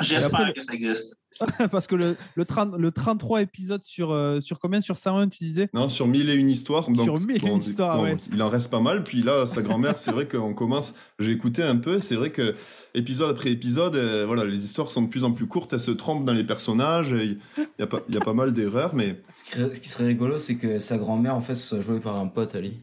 [0.00, 1.16] J'espère après- que ça existe.
[1.70, 4.80] Parce que le, le, 30 le 33 épisodes sur, euh, sur combien?
[4.80, 5.68] Sur 101, tu disais?
[5.74, 6.88] Non, sur mille et une histoires.
[6.90, 8.16] Donc, Sur mille et une histoires, ouais.
[8.32, 9.04] Il en reste pas mal.
[9.04, 10.94] Puis là, sa grand-mère, c'est vrai qu'on commence.
[11.18, 12.00] J'ai écouté un peu.
[12.00, 12.54] C'est vrai que
[12.94, 15.72] épisode après épisode, euh, voilà, les histoires sont de plus en plus courtes.
[15.74, 17.10] Elles se trompent dans les personnages.
[17.10, 17.38] Il
[17.78, 20.06] y a pas, il y a pas mal d'erreurs, mais Ce qui, ce qui serait
[20.06, 22.80] rigolo, c'est que sa grand-mère, en fait, soit jouée par un pote à lui.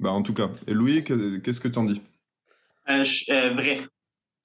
[0.00, 0.50] bah en tout cas.
[0.66, 2.02] Et Louis, que- qu'est-ce que t'en dis?
[2.90, 3.80] Euh, je- euh, vrai.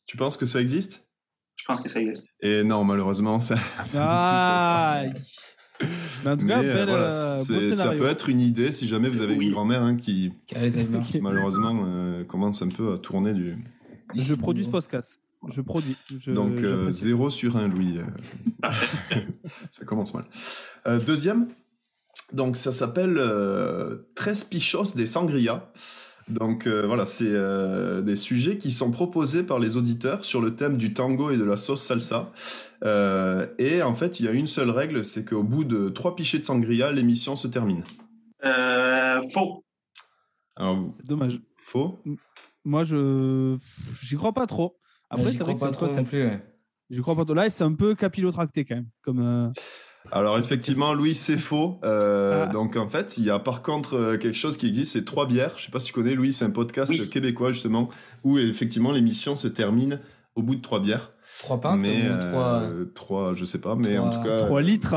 [0.06, 1.07] Tu penses que ça existe?
[1.58, 2.30] Je pense que ça existe.
[2.42, 3.56] Et non, malheureusement, ça.
[3.84, 5.04] ça Ah
[6.24, 8.88] Mais en tout Mais, cas, euh, belle, voilà, euh, ça peut être une idée si
[8.88, 9.48] jamais vous avez Oui.
[9.48, 10.32] une grand-mère hein, qui
[11.22, 13.58] malheureusement euh, commence un peu à tourner du.
[14.16, 15.20] Je produis ce podcast.
[15.50, 15.96] Je produis.
[16.20, 17.04] Je- Donc euh, j'apprécie.
[17.06, 18.00] 0 sur 1, Louis.
[19.72, 20.26] ça commence mal.
[20.88, 21.48] Euh, deuxième,
[22.34, 25.72] donc ça s'appelle euh, Tres Pichos des Sangria.
[26.30, 30.56] Donc euh, voilà, c'est euh, des sujets qui sont proposés par les auditeurs sur le
[30.56, 32.32] thème du tango et de la sauce salsa.
[32.84, 36.16] Euh, et en fait, il y a une seule règle, c'est qu'au bout de trois
[36.16, 37.84] pichets de sangria, l'émission se termine.
[38.44, 39.64] Euh, faux.
[40.58, 41.40] Alors, C'est dommage.
[41.58, 42.00] faux
[42.66, 43.58] Moi, je
[44.04, 44.78] j'y crois pas trop.
[45.10, 46.24] Après, Ouais, J'y c'est vrai crois que pas un trop non plus.
[46.26, 46.44] ouais.
[46.90, 47.34] J'y crois pas trop.
[47.34, 48.90] Là, c'est un peu capillotracté quand même.
[49.02, 49.50] Comme, euh,
[50.12, 51.80] Alors effectivement, Louis, c'est faux.
[51.84, 52.52] Euh, Ah.
[52.52, 55.28] Donc en fait, il y a par contre euh, quelque chose qui existe, c'est trois
[55.28, 55.54] bières.
[55.58, 57.10] Je sais pas si tu connais, Louis, c'est un podcast Oui.
[57.10, 57.90] québécois justement
[58.24, 60.00] où effectivement l'émission se termine
[60.36, 61.12] au bout de trois bières.
[61.40, 62.70] Trois pintes mais ou euh, trois...
[62.96, 64.38] trois, je sais pas, mais en trois- tout cas.
[64.46, 64.96] 3 litres.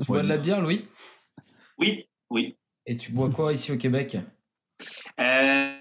[0.00, 0.84] Tu bois de la bière, Louis?
[1.78, 2.56] Oui, oui.
[2.86, 4.16] Et tu bois quoi ici au Québec?
[5.20, 5.22] Euh,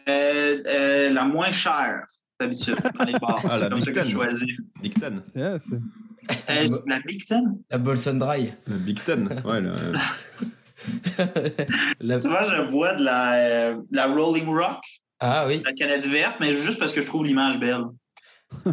[0.10, 2.06] euh, euh, la moins chère,
[2.40, 3.42] d'habitude, dans les bars.
[3.44, 4.50] Ah, la c'est comme ça que je choisis.
[4.84, 5.42] C'est-
[6.50, 7.58] Euh, la Big Ten?
[7.70, 8.54] La Bolson Dry.
[8.68, 9.42] Le Big Ten.
[9.46, 9.74] Ouais, le-
[12.02, 14.80] La- Souvent, je bois de la, euh, la Rolling Rock,
[15.20, 15.62] Ah oui.
[15.66, 17.84] la canette verte, mais juste parce que je trouve l'image belle.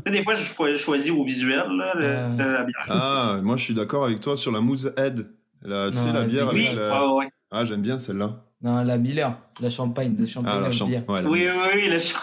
[0.06, 2.28] Des fois, je cho- choisis au visuel là, le- Euh.
[2.36, 2.84] de la bière.
[2.88, 5.28] Ah, moi je suis d'accord avec toi sur la Moose Head.
[5.62, 7.12] La, tu Non, sais, la la bière Oui, avec la...
[7.14, 7.28] ouais.
[7.50, 8.44] Ah, j'aime bien celle-là.
[8.62, 9.36] Non, la Miller.
[9.60, 10.14] La champagne.
[10.14, 11.02] De champagne Ah, la avec champ- bière.
[11.08, 12.18] ouais, la- Oui, oui, oui, le, cha-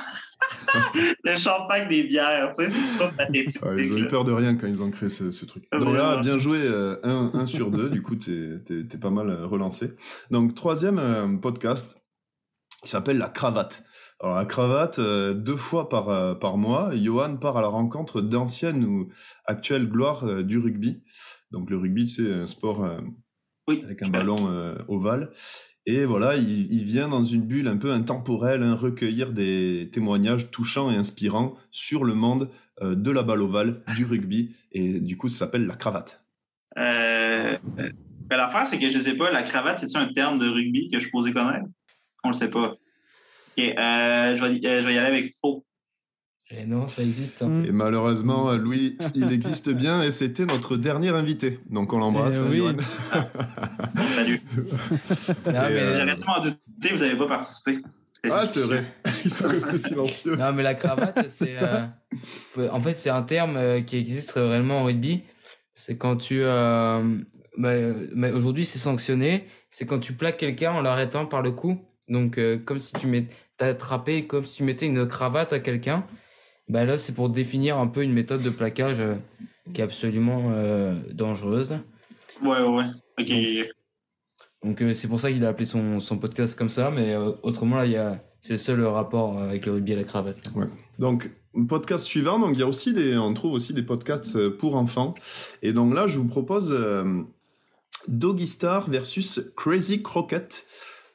[1.23, 3.63] le champagne des bières, tu sais, c'est pas pathétique.
[3.63, 5.65] Ouais, ils ont eu peur de rien quand ils ont créé ce, ce truc.
[5.71, 7.89] Donc là, bien joué, euh, un, un sur deux.
[7.89, 9.93] Du coup, t'es pas mal euh, relancé.
[10.29, 11.95] Donc, troisième euh, podcast,
[12.83, 13.83] il s'appelle La Cravate.
[14.19, 18.21] Alors, La Cravate, euh, deux fois par, euh, par mois, Johan part à la rencontre
[18.21, 19.09] d'anciennes ou
[19.45, 21.03] actuelles gloires euh, du rugby.
[21.51, 22.99] Donc, le rugby, c'est un sport euh,
[23.67, 25.31] Oui, avec un ballon euh, ovale.
[25.87, 30.91] Et voilà, il, vient dans une bulle un peu intemporelle, hein, recueillir des témoignages touchants
[30.91, 32.49] et inspirants sur le monde
[32.81, 36.23] euh, de la balle ovale, du rugby, et du coup, ça s'appelle la cravate.
[36.77, 37.91] Euh, ben,
[38.29, 41.09] L'affaire, c'est que je sais pas, la cravate, c'est-tu un terme de rugby que je
[41.09, 41.65] posé connaître?
[42.23, 42.75] On le sait pas.
[43.57, 45.65] Ok, euh, je, vais, euh, je vais y aller avec faux.
[46.53, 47.41] Et non, ça existe.
[47.43, 47.47] hein.
[47.47, 47.65] Mm.
[47.65, 51.59] Et malheureusement, euh, Louis, il existe bien, et c'était notre dernier invité.
[51.69, 52.75] Donc on l'embrasse, Eh oui.
[54.07, 54.41] Salut.
[54.57, 54.63] Non,
[55.45, 57.79] mais, euh, J'arrête m'en douter, vous n'avez pas participé.
[58.29, 58.85] Ah, c'est vrai,
[59.25, 60.35] ils sont restés silencieux.
[60.35, 61.57] non, mais la cravate, c'est.
[61.63, 65.23] euh, en fait, c'est un terme euh, qui existe réellement en rugby.
[65.73, 66.41] C'est quand tu.
[66.43, 67.17] euh,
[67.57, 69.47] bah, euh, mais aujourd'hui, c'est sanctionné.
[69.71, 71.79] C'est quand tu plaques quelqu'un en l'arrêtant par le cou.
[72.09, 73.27] Donc, euh, comme si tu mets,
[73.57, 76.05] t'as attrapé, comme si tu mettais une cravate à quelqu'un.
[76.71, 79.15] Bah là, c'est pour définir un peu une méthode de plaquage euh,
[79.73, 81.71] qui est absolument euh, dangereuse.
[82.41, 82.85] Ouais, ouais, ouais.
[83.19, 83.33] Ok.
[84.63, 86.89] Donc, euh, c'est pour ça qu'il a appelé son, son podcast comme ça.
[86.89, 89.95] Mais euh, autrement, là, il y a, c'est le seul rapport avec le rugby et
[89.97, 90.37] la cravate.
[90.97, 91.29] Donc,
[91.67, 95.13] podcast suivant, donc il y a aussi des, on trouve aussi des podcasts pour enfants.
[95.61, 97.21] Et donc là, je vous propose euh,
[98.07, 100.65] Doggy Star versus Crazy Croquette.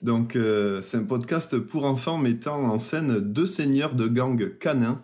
[0.06, 5.02] Donc, euh, c'est un podcast pour enfants mettant en scène deux seigneurs de gang canins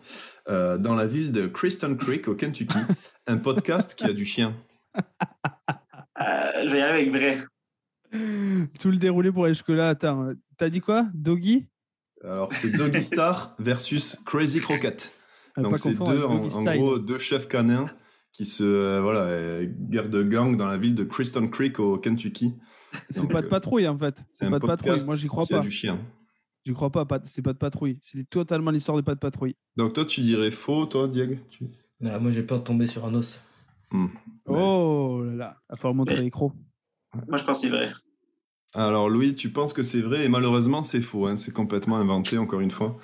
[0.48, 2.78] euh, dans la ville de Kristen Creek au Kentucky.
[3.26, 4.55] un podcast qui a du chien.
[4.96, 5.03] Euh,
[6.20, 7.38] je vais y aller avec vrai.
[8.78, 9.88] Tout le déroulé pour aller jusque-là.
[9.88, 11.66] Attends, t'as dit quoi Doggy?
[12.22, 15.11] Alors, c'est Doggy Star versus Crazy Croquette.
[15.57, 17.86] Donc c'est deux, en, gros, deux chefs canins
[18.30, 21.98] qui se, euh, voilà, euh, guerre de gang dans la ville de Kristen Creek au
[21.98, 22.55] Kentucky.
[23.11, 24.22] C'est pas de euh, patrouille en fait.
[24.32, 25.05] C'est pas de patrouille.
[25.05, 25.61] Moi, j'y crois pas.
[25.61, 25.99] du chien.
[26.64, 27.07] J'y crois pas.
[27.24, 27.99] C'est pas de patrouille.
[28.03, 29.57] C'est totalement l'histoire de pas de patrouille.
[29.76, 31.34] Donc toi, tu dirais faux, toi, Diego?
[31.51, 31.64] Tu-
[32.05, 33.43] Ah, moi, j'ai peur de tomber sur un os.
[33.93, 34.09] Ouais.
[34.47, 35.57] Oh là là.
[35.68, 36.53] Il va falloir montrer Mais- les crocs.
[37.28, 37.90] Moi, je pense que c'est vrai.
[38.74, 41.26] Alors Louis, tu penses que c'est vrai et malheureusement c'est faux.
[41.26, 41.36] hein.
[41.36, 42.99] C'est complètement inventé encore une fois.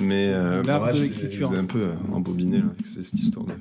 [0.00, 3.12] Mais euh, ouais, de je- je vous ai un peu euh, embobiné là, avec cette
[3.12, 3.52] histoire de.
[3.52, 3.58] de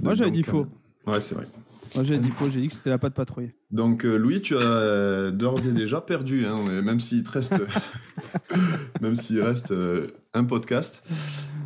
[0.00, 0.66] Moi, j'avais dit faux.
[1.06, 1.46] Ouais, c'est vrai.
[1.94, 2.50] Moi, j'ai dit faux.
[2.50, 3.52] J'ai dit que c'était la pas de patrouille.
[3.70, 7.54] Donc euh, Louis, tu as euh, d'ores et déjà perdu, hein, même s'il te reste,
[9.00, 11.04] même s'il reste euh, un podcast.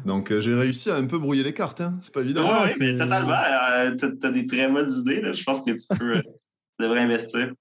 [0.06, 1.96] Donc euh, j'ai réussi à un peu brouiller les cartes, hein.
[2.00, 2.44] c'est pas évident.
[2.64, 3.30] Oui, mais totalement.
[3.32, 5.20] euh, t'as- T'as des très bonnes idées.
[5.20, 5.32] Là.
[5.32, 7.52] Je pense que tu peux, euh, tu devrais investir.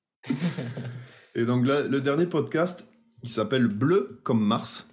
[1.35, 2.87] Et donc là, le dernier podcast,
[3.23, 4.89] il s'appelle Bleu comme Mars.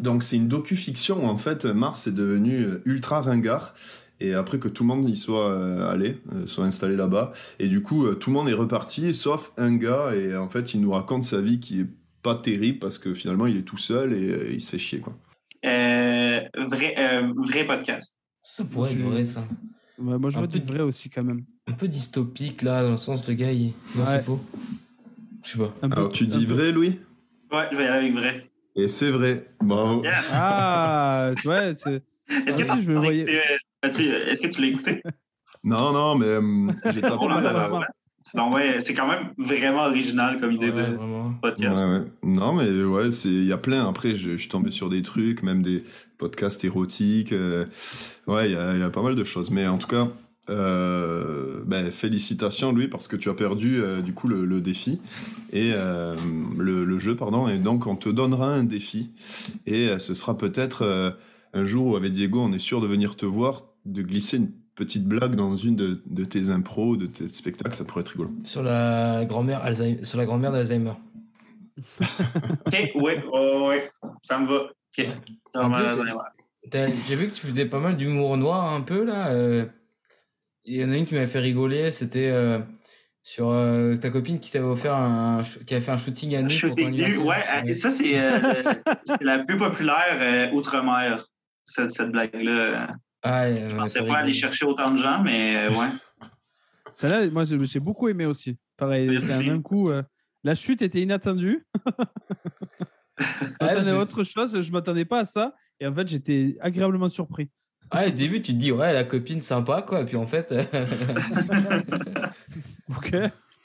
[0.00, 3.74] Donc c'est une docu-fiction où en fait Mars est devenu ultra ringard.
[4.20, 7.32] Et après que tout le monde y soit euh, allé, euh, soit installé là-bas.
[7.60, 10.12] Et du coup, euh, tout le monde est reparti, sauf un gars.
[10.14, 11.86] Et en fait, il nous raconte sa vie qui est
[12.22, 14.98] pas terrible parce que finalement, il est tout seul et euh, il se fait chier.
[14.98, 15.16] quoi.
[15.64, 18.14] Euh, vrai, euh, vrai podcast.
[18.40, 19.44] Ça, pourrait être vrai, ça.
[19.98, 21.44] Ouais, moi, je Un veux peu du vrai aussi, quand même.
[21.68, 23.72] Un peu dystopique, là, dans le sens, le gars, il...
[23.94, 24.06] Non, Ouais.
[24.06, 24.40] c'est faux.
[25.44, 25.74] Je sais pas.
[25.82, 26.98] Un peu- Alors tu dis peu- vrai, Louis?
[27.52, 28.50] Ouais, je vais y aller avec vrai.
[28.76, 29.48] Et c'est vrai.
[29.60, 30.02] Bravo.
[30.02, 30.22] Yeah.
[30.32, 33.24] Ah, vois, c'est- Est-ce Ah, que si, je le voyais.
[33.90, 35.02] Tu- Est-ce que tu l'as écouté?
[35.64, 37.16] Non, non, mais euh, j'ai tapé.
[38.80, 41.32] C'est quand même vraiment original comme idée Ouais, de vraiment.
[41.42, 41.74] podcast.
[41.76, 42.04] Ouais, ouais.
[42.22, 43.88] Non, mais ouais, il y a plein.
[43.88, 45.82] Après, je, je suis tombé sur des trucs, même des
[46.18, 47.32] podcasts érotiques.
[47.32, 47.64] euh,
[48.28, 49.50] ouais, il y a, il y a pas mal de choses.
[49.50, 50.08] Mais en tout cas,
[50.50, 55.00] euh, ben, félicitations, Louis, parce que tu as perdu euh, du coup le, le défi
[55.52, 56.14] et euh,
[56.56, 57.48] le, le jeu, pardon.
[57.48, 59.10] Et donc, on te donnera un défi.
[59.66, 61.10] Et euh, ce sera peut-être euh,
[61.54, 63.62] un jour où avec Diego, on est sûr de venir te voir,
[63.92, 67.74] de glisser une petite blague dans une de, de tes impros, de tes spectacles.
[67.76, 68.30] Ça pourrait être rigolo.
[68.44, 70.04] Sur la grand-mère Alzheimer...
[70.04, 70.92] sur la grand-mère d'Alzheimer.
[72.66, 73.90] Ok, ouais, ouais, ouais,
[74.22, 74.68] ça me va.
[76.72, 79.28] J'ai vu que tu faisais pas mal d'humour noir un peu là.
[79.30, 79.64] euh,
[80.64, 82.58] Il y en a une qui m'avait fait rigoler, c'était euh,
[83.22, 86.48] sur euh, ta copine qui t'avait offert un, qui avait fait un shooting à nu.
[86.48, 87.36] pour ton Shooting nu, ouais,
[87.68, 88.74] euh, ça c'est euh,
[89.20, 91.26] la plus populaire euh, outre-mer,
[91.64, 92.88] cette, cette blague-là.
[93.22, 95.88] Ah, Je ouais, pensais pas aller chercher autant de gens, mais euh, ouais.
[96.92, 98.56] Celle-là, moi, j'ai beaucoup aimé aussi.
[98.76, 99.26] Pareil, Merci.
[99.28, 99.90] c'est un même coup.
[99.90, 100.02] euh,
[100.44, 101.66] la chute était inattendue.
[103.18, 103.24] je
[103.60, 104.60] c'est- à autre chose.
[104.60, 105.54] Je m'attendais pas à ça.
[105.80, 107.50] Et en fait, j'étais agréablement surpris.
[107.90, 110.04] Ah, au début, tu te dis, ouais, la copine sympa, quoi.
[110.04, 110.52] Puis en fait,
[112.96, 113.14] Ok.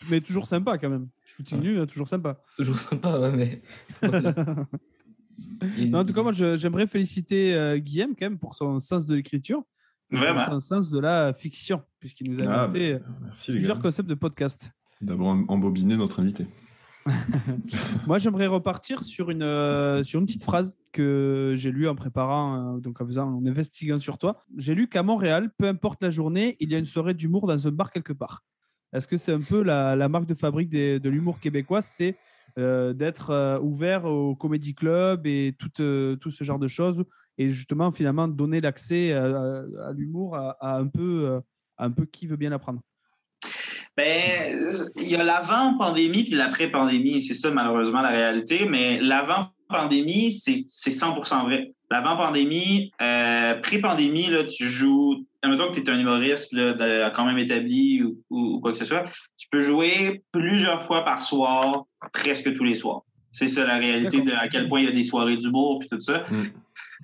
[0.10, 1.08] Mais toujours sympa quand même.
[1.26, 2.38] Shooting nu, hein, toujours sympa.
[2.58, 3.62] toujours sympa, ouais, mais.
[4.02, 4.34] voilà.
[5.90, 9.16] Non, en tout cas, moi, j'aimerais féliciter euh, Guillaume quand même pour son sens de
[9.16, 9.62] l'écriture.
[10.12, 10.46] Vraiment.
[10.46, 13.80] Son sens de la fiction, puisqu'il nous a Ah, inventé euh, Merci les gars plusieurs
[13.82, 14.70] concepts de podcast.
[15.02, 16.46] d'avoir embobiné notre invité.
[18.08, 22.76] Moi, j'aimerais repartir sur une, euh, sur une petite phrase que j'ai lue en préparant,
[22.76, 24.38] euh, donc en faisant, en investiguant sur toi.
[24.58, 27.68] J'ai lu qu'à Montréal, peu importe la journée, il y a une soirée d'humour dans
[27.68, 28.44] un bar quelque part.
[28.94, 31.82] Est-ce que c'est un peu la, la marque de fabrique des- de l'humour québécois?
[31.82, 32.14] C'est euh,
[32.58, 37.04] d'être euh, ouvert au comédie club et tout, euh, tout ce genre de choses
[37.38, 41.40] et justement, finalement, donner l'accès à, l'humour à, un peu, euh,
[41.78, 42.82] un peu qui veut bien l'apprendre.
[43.96, 44.60] Ben,
[44.98, 47.22] il y a l'avant-pandémie puis l'après-pandémie.
[47.22, 48.66] C'est ça, malheureusement, la réalité.
[48.68, 51.74] Mais l'avant-pandémie, c'est c'est 100% vrai.
[51.92, 53.04] L'avant-pandémie, euh,
[53.64, 55.26] pré-pandémie, là, tu joues.
[55.42, 58.72] Admettons que tu es un humoriste là, de- quand même établi ou, ou- ou quoi
[58.72, 59.06] que ce soit.
[59.38, 63.02] Tu peux jouer plusieurs fois par soir, presque tous les soirs.
[63.32, 65.90] C'est ça la réalité de à quel point il y a des soirées d'humour puis
[65.90, 66.24] tout ça.
[66.30, 66.44] Mm.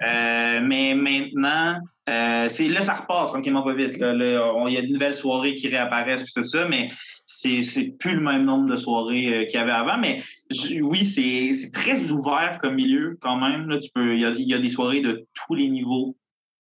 [0.05, 1.80] Euh, mais maintenant,
[2.10, 3.97] euh, c'est là, ça repart tranquillement pas vite.
[3.97, 6.88] Là, Là, on- il y a de nouvelles soirées qui réapparaissent puis tout ça, mais
[7.26, 9.97] c'est c'est plus le même nombre de soirées euh, qu'il y avait avant.
[9.97, 13.68] Mais je- oui, c'est c'est très ouvert comme milieu quand même.
[13.68, 16.16] Là, tu peux, il y a, il y a des soirées de tous les niveaux.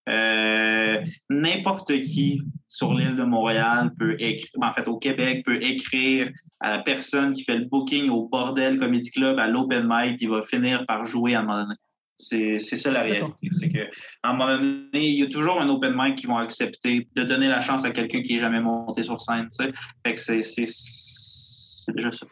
[0.09, 0.97] Euh,
[1.29, 6.29] N'importe qui sur l'île de Montréal peut écrire, en fait au Québec peut écrire
[6.59, 10.25] à la personne qui fait le booking au Bordel Comedy Club à l'open mic, puis
[10.25, 11.75] il va finir par jouer à un moment donné.
[12.21, 13.47] C'est c'est ça la réalité.
[13.51, 13.79] C'est que
[14.23, 17.23] à un moment donné, il y a toujours un open mic qui vont accepter de
[17.23, 19.47] donner la chance à quelqu'un qui n'est jamais monté sur scène.
[19.57, 19.71] Tu sais.
[20.05, 22.25] Fait que c'est- déjà ça.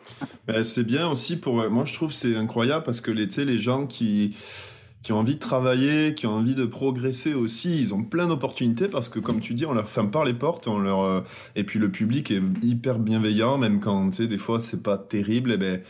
[0.45, 1.69] Ben, c'est bien aussi pour.
[1.69, 4.36] Moi, je trouve que c'est incroyable parce que les, les gens qui,
[5.07, 8.89] qui ont envie de travailler, qui ont envie de progresser aussi, ils ont plein d'opportunités
[8.89, 10.67] parce que, comme tu dis, on leur ferme pas les portes.
[10.67, 11.21] On leur, euh,
[11.55, 14.97] et puis le public est hyper bienveillant, même quand, tu sais, des fois, c'est pas
[14.97, 15.53] terrible.
[15.53, 15.81] Et ben,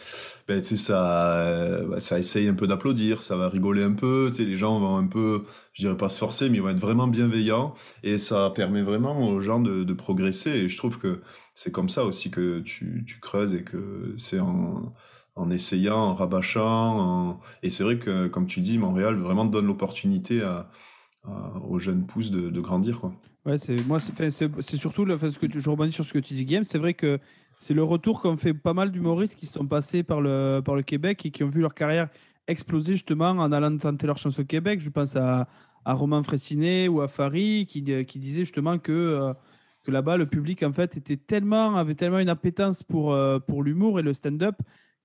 [0.47, 4.27] ben, tu sais, ça, euh, ça essaye un peu d'applaudir, ça va rigoler un peu.
[4.29, 6.69] Tu sais, les gens vont un peu, je dirais pas se forcer, mais ils vont
[6.69, 7.73] être vraiment bienveillants.
[8.03, 10.51] Et ça permet vraiment aux gens de, de progresser.
[10.51, 11.21] Et je trouve que
[11.55, 14.93] c'est comme ça aussi que tu, tu creuses et que c'est en,
[15.37, 17.39] en essayant, en rabâchant.
[17.63, 20.69] Et c'est vrai que, comme tu dis, Montréal vraiment donne l'opportunité à,
[21.67, 22.99] aux jeunes pousses de, grandir.
[22.99, 23.13] Quoi.
[23.45, 26.63] Ouais, c'est moi, c'est surtout le, que je rebondis sur ce que tu dis, Guillaume.
[26.63, 27.19] C'est vrai que
[27.59, 30.83] c'est le retour qu'ont fait pas mal d'humoristes qui sont passés par le, par le
[30.83, 32.09] Québec et qui ont vu leur carrière
[32.47, 34.79] exploser justement en allant tenter leur chance au Québec.
[34.79, 35.47] Je pense à,
[35.85, 39.33] à Romain Fressinet ou à Farid qui, qui disaient justement que, euh,
[39.83, 43.63] que là-bas, le public en fait était tellement, avait tellement une appétence pour, euh, pour
[43.63, 44.55] l'humour et le stand-up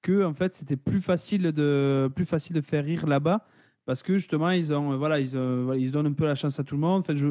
[0.03, 3.46] que en fait, c'était plus facile de, plus facile de faire rire là-bas
[3.86, 6.64] parce que justement, ils, ont, voilà, ils, euh, ils donnent un peu la chance à
[6.64, 7.00] tout le monde.
[7.00, 7.28] Enfin, je,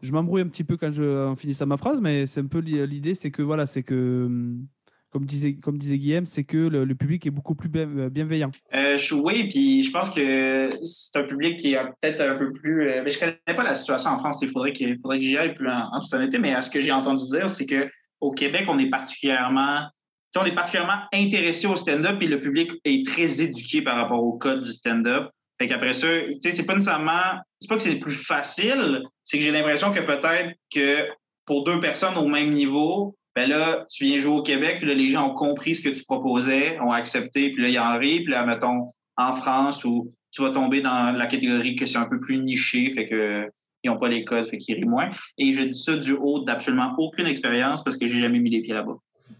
[0.00, 2.58] je m'embrouille un petit peu quand je en finissant ma phrase, mais c'est un peu
[2.58, 4.66] li- l'idée, c'est que voilà, c'est que hum,
[5.10, 8.50] comme disait comme disait Guillaume, c'est que le, public est beaucoup plus bien- bienveillant.
[8.74, 12.52] Euh, je, oui, puis je pense que c'est un public qui est peut-être un peu
[12.52, 12.88] plus.
[12.88, 14.38] euh, mais je connais pas la situation en France.
[14.42, 16.38] Il faudrait, qu'il faudrait que j'y aille plus en, en toute honnêteté.
[16.38, 17.90] Mais à ce que j'ai entendu dire, c'est que
[18.20, 19.88] au Québec, on est particulièrement.
[20.36, 24.32] On est particulièrement intéressé au stand-up et le public est très éduqué par rapport au
[24.38, 25.28] code du stand-up.
[25.60, 27.40] Fait qu'après ça, tu sais, c'est pas nécessairement.
[27.60, 31.06] C'est pas que c'est plus facile, c'est que j'ai l'impression que peut-être que
[31.44, 34.94] pour deux personnes au même niveau, ben là, tu viens jouer au Québec, puis là,
[34.94, 38.24] les gens ont compris ce que tu proposais, ont accepté, puis là, ils en rient,
[38.24, 42.06] puis là, mettons, en France, où tu vas tomber dans la catégorie que c'est un
[42.06, 43.50] peu plus niché, fait que
[43.84, 45.10] ils n'ont pas les codes, fait qu'ils rient moins.
[45.38, 48.62] Et je dis ça du haut d'absolument aucune expérience parce que j'ai jamais mis les
[48.62, 48.96] pieds là-bas.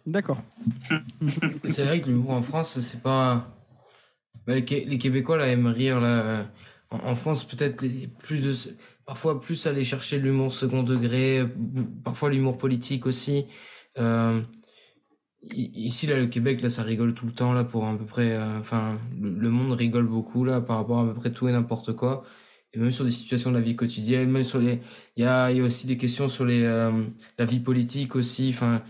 [0.06, 0.42] D'accord.
[1.68, 3.56] C'est vrai que l'humour en France, c'est pas.
[4.46, 6.46] Bah, les, Qué- les Québécois là aiment rire là.
[6.90, 7.86] En, France, peut-être
[8.18, 8.52] plus de,
[9.06, 11.42] parfois plus aller chercher l'humour second degré,
[12.04, 13.46] parfois l'humour politique aussi.
[13.98, 14.42] Euh,
[15.42, 18.32] ici là, le Québec là, ça rigole tout le temps là pour à peu près.
[18.32, 21.52] euh, Enfin, le, monde rigole beaucoup là par rapport à, à peu près tout et
[21.52, 22.24] n'importe quoi.
[22.74, 24.80] Et même sur des situations de la vie quotidienne, même sur les,
[25.16, 27.04] il y a, aussi des questions sur les, euh,
[27.38, 28.48] la vie politique aussi.
[28.50, 28.82] Enfin,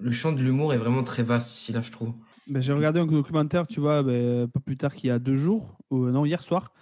[0.00, 2.12] le champ de l'humour est vraiment très vaste ici là, je trouve.
[2.46, 5.36] Ben, j'ai regardé un documentaire, tu vois, ben, pas plus tard qu'il y a deux
[5.36, 6.72] jours, ou non, hier soir.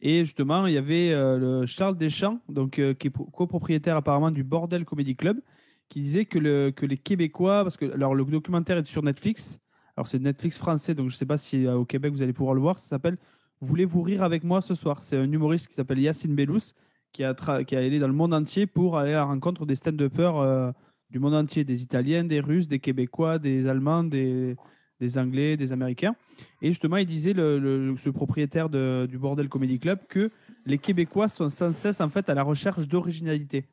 [0.00, 3.96] Et justement, il y avait euh, le Charles Deschamps, donc, euh, qui est pro- copropriétaire
[3.96, 5.40] apparemment du Bordel Comedy Club,
[5.88, 9.60] qui disait que, le, que les Québécois, parce que alors, le documentaire est sur Netflix,
[9.96, 12.32] alors c'est Netflix français, donc je ne sais pas si euh, au Québec vous allez
[12.32, 13.18] pouvoir le voir, ça s'appelle
[13.60, 15.02] Voulez-vous rire avec moi ce soir?
[15.02, 16.72] C'est un humoriste qui s'appelle Yacine Bellous,
[17.12, 19.76] qui a, qui a allé dans le monde entier pour aller à la rencontre des
[19.76, 20.72] stand-uppers euh,
[21.12, 24.56] du monde entier, des Italiens, des Russes, des Québécois, des Allemands, des,
[24.98, 26.16] des Anglais, des Américains.
[26.62, 30.30] Et justement, il disait, le, le- ce propriétaire de- du Bordel Comedy Club, que
[30.64, 33.66] les Québécois sont sans cesse en fait à la recherche d'originalité.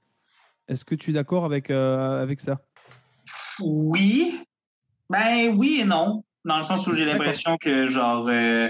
[0.68, 2.60] Est-ce que tu es d'accord avec, euh, avec ça?
[3.62, 4.42] Oui.
[5.10, 6.24] Ben oui et non.
[6.44, 8.70] Dans le sens où j'ai l'impression que, genre, euh,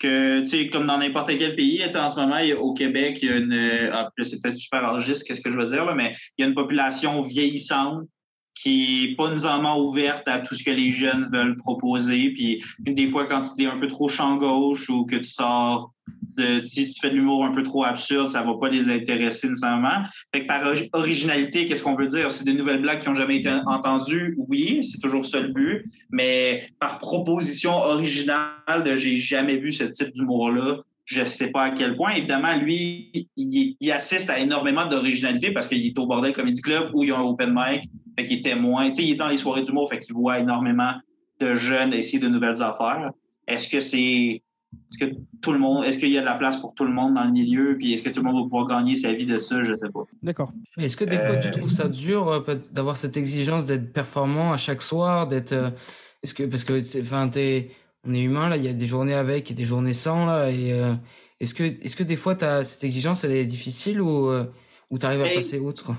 [0.00, 3.32] que, tu sais, comme dans n'importe quel pays, en ce moment, au Québec, il y
[3.32, 3.90] a une.
[3.92, 6.48] Ah, c'est peut-être super argiste, qu'est-ce que je veux dire, là, mais il y a
[6.48, 8.08] une population vieillissante
[8.54, 12.30] qui n'est pas nécessairement ouverte à tout ce que les jeunes veulent proposer.
[12.30, 15.92] Puis des fois, quand tu es un peu trop champ gauche ou que tu sors
[16.62, 20.02] Si tu fais de l'humour un peu trop absurde, ça va pas les intéresser nécessairement.
[20.46, 22.30] Par ori- originalité, qu'est-ce qu'on veut dire?
[22.30, 24.36] C'est des nouvelles blagues qui n'ont jamais été entendues?
[24.48, 25.84] Oui, c'est toujours ça le but.
[26.10, 31.70] Mais par proposition originale de j'ai jamais vu ce type d'humour-là, je sais pas à
[31.70, 32.12] quel point.
[32.12, 37.02] Évidemment, lui, il, assiste à énormément d'originalité parce qu'il est au Bordel Comedy Club où
[37.02, 38.92] il y a un open mic, fait est témoin.
[38.96, 40.92] Il est dans les soirées d'humour, fait qu'il voit énormément
[41.40, 43.10] de jeunes essayer de nouvelles affaires.
[43.48, 44.42] Est-ce que c'est.
[44.72, 45.84] Est-ce que tout le monde.
[45.84, 47.76] Est-ce qu'il y a de la place pour tout le monde dans le milieu?
[47.78, 49.62] Puis est-ce que tout le monde va pouvoir gagner sa vie de ça?
[49.62, 50.02] Je sais pas.
[50.22, 50.52] D'accord.
[50.76, 53.92] Mais Est-ce que des fois tu Euh, trouves ça dur euh, d'avoir cette exigence d'être
[53.92, 55.70] performant à chaque soir, d'être euh,
[56.22, 57.70] est-ce que parce que enfin t'es
[58.04, 60.50] on est humain là, il y a des journées avec et des journées sans là
[60.50, 60.94] et euh,
[61.40, 64.44] est-ce que est-ce que des fois t'as cette exigence elle est difficile ou euh,
[64.90, 65.92] ou t'arrives à passer outre?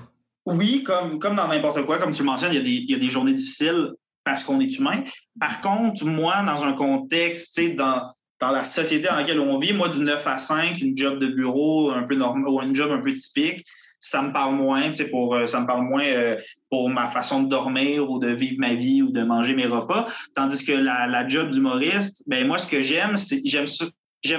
[0.44, 2.90] Oui, comme, comme dans n'importe quoi, comme tu le mentionnes, il y, a des, il
[2.90, 3.92] y a des journées difficiles
[4.24, 5.04] parce qu'on est humain.
[5.38, 8.02] Par contre, moi, dans un contexte, tu sais, dans,
[8.42, 11.28] dans la société dans laquelle on vit, moi, du 9 à 5, une job de
[11.28, 13.64] bureau un peu normal ou une job un peu typique,
[14.00, 16.36] ça me parle moins, pour, euh, ça me parle moins euh,
[16.68, 20.08] pour ma façon de dormir ou de vivre ma vie ou de manger mes repas.
[20.34, 23.84] Tandis que la, job d'humoriste, ben moi, ce que j'aime, c'est j'aime ça,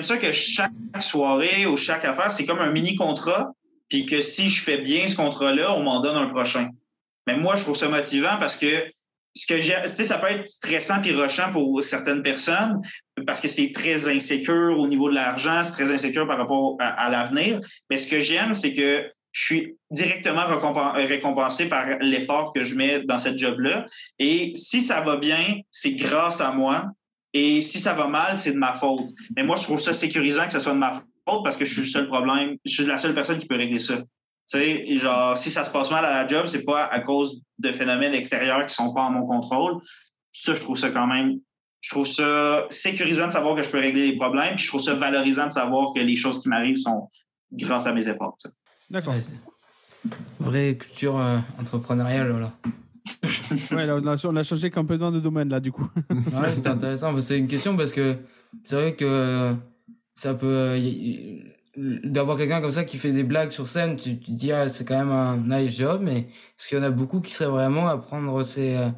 [0.02, 3.54] ça que chaque soirée ou chaque affaire, c'est comme un mini contrat
[3.88, 6.72] puis que si je fais bien ce contrat-là, on m'en donne un prochain.
[7.26, 8.84] Mais moi, je trouve ça motivant parce que
[9.36, 12.82] ce que j'ai, ça peut être stressant puis rushant pour certaines personnes
[13.26, 17.10] parce que c'est très insécure au niveau de l'argent, c'est très insécure par rapport à,
[17.10, 17.60] l'avenir.
[17.90, 22.76] Mais ce que j'aime, c'est que je suis directement récompen- récompensé par l'effort que je
[22.76, 23.88] mets dans cette job-là.
[24.20, 26.86] Et si ça va bien, c'est grâce à moi.
[27.34, 29.02] Et si ça va mal, c'est de ma faute.
[29.36, 30.94] Mais moi, je trouve ça sécurisant que ça soit de ma
[31.28, 33.56] faute parce que je suis le seul problème, je suis la seule personne qui peut
[33.56, 33.96] régler ça.
[34.52, 37.42] Tu sais, genre, si ça se passe mal à la job, c'est pas à cause
[37.60, 39.82] de phénomènes extérieurs qui sont pas en mon contrôle.
[40.32, 41.40] Ça, je trouve ça quand même,
[41.82, 44.82] je trouve ça sécurisant de savoir que je peux régler les problèmes, puis je trouve
[44.82, 47.10] ça valorisant de savoir que les choses qui m'arrivent sont
[47.52, 48.36] grâce à mes efforts.
[48.90, 49.14] D'accord.
[49.14, 49.22] Ouais,
[50.40, 52.52] Vraie culture euh, entrepreneuriale voilà.
[53.72, 55.88] Ouais, là, on, a, on a changé complètement de domaine, là, du coup.
[56.10, 57.20] Ouais, c'est intéressant.
[57.22, 58.18] C'est une question parce que
[58.64, 59.54] c'est vrai que euh,
[60.16, 60.46] ça peut.
[60.48, 61.44] euh, y- y-
[61.76, 64.70] D'avoir quelqu'un comme ça qui fait des blagues sur scène, tu, tu te dis, ah,
[64.70, 67.50] c'est quand même un nice job, mais est-ce qu'il y en a beaucoup qui seraient
[67.50, 68.76] vraiment à prendre ces.
[68.76, 68.90] euh,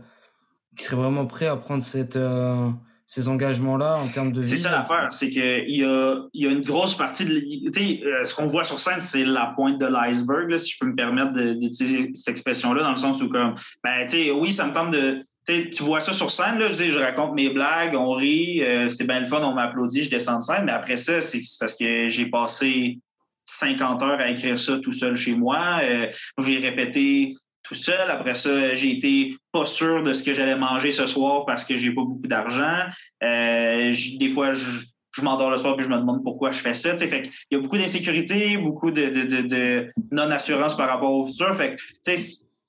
[0.76, 2.70] qui seraient vraiment prêts à prendre cette, euh,
[3.06, 4.50] ces engagements-là en termes de vie.
[4.50, 5.42] C'est ça l'affaire, c'est qu'il
[5.76, 7.40] y a, il y a une grosse partie de.
[7.40, 10.78] Tu sais, euh, ce qu'on voit sur scène, c'est la pointe de l'iceberg, si je
[10.80, 14.52] peux me permettre d'utiliser cette expression-là, dans le sens où, comme, ben, tu sais, oui,
[14.52, 15.24] ça me tente de.
[15.48, 19.20] Tu vois ça sur scène, là, je, raconte mes blagues, on rit, euh, c'était bien
[19.20, 22.10] le fun, on m'applaudit, je descends de scène, mais après ça, c'est c'est parce que
[22.10, 22.98] j'ai passé
[23.46, 25.80] 50 heures à écrire ça tout seul chez moi.
[25.84, 26.08] Euh,
[26.40, 28.10] j'ai répété tout seul.
[28.10, 31.78] Après ça, j'ai été pas sûr de ce que j'allais manger ce soir parce que
[31.78, 32.80] j'ai pas beaucoup d'argent.
[33.24, 36.96] Euh, des fois, je, m'endors le soir puis je me demande pourquoi je fais ça.
[36.98, 41.56] Fait il y a beaucoup d'insécurité, beaucoup de, de, non-assurance par rapport au futur.
[41.56, 42.14] Fait que,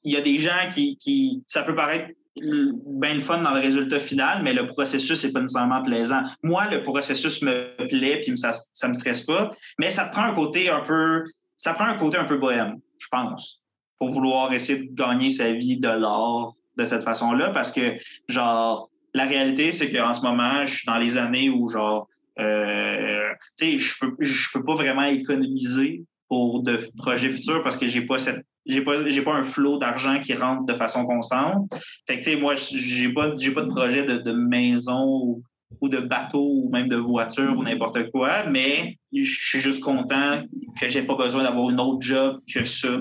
[0.05, 2.11] il y a des gens qui, qui ça peut paraître
[2.41, 6.23] bien le fun dans le résultat final, mais le processus n'est pas nécessairement plaisant.
[6.43, 10.35] Moi, le processus me plaît puis ça, ça me stresse pas, mais ça prend un
[10.35, 11.25] côté un peu,
[11.57, 13.63] ça prend un côté un peu bohème, je pense,
[13.99, 17.95] pour vouloir essayer de gagner sa vie de l'art de cette façon-là, parce que,
[18.29, 22.07] genre, la réalité, c'est qu'en ce moment, je suis dans les années où, genre,
[22.39, 27.77] euh, tu sais, je peux, je peux pas vraiment économiser pour de projets futurs parce
[27.77, 31.05] que j'ai pas cette j'ai pas j'ai pas un flot d'argent qui rentre de façon
[31.05, 31.73] constante.
[32.07, 35.43] Fait que tu sais moi j'ai pas j'ai pas de projet de, de maison ou,
[35.81, 40.43] ou de bateau ou même de voiture ou n'importe quoi, mais je suis juste content
[40.81, 43.01] que j'ai pas besoin d'avoir une autre job que ça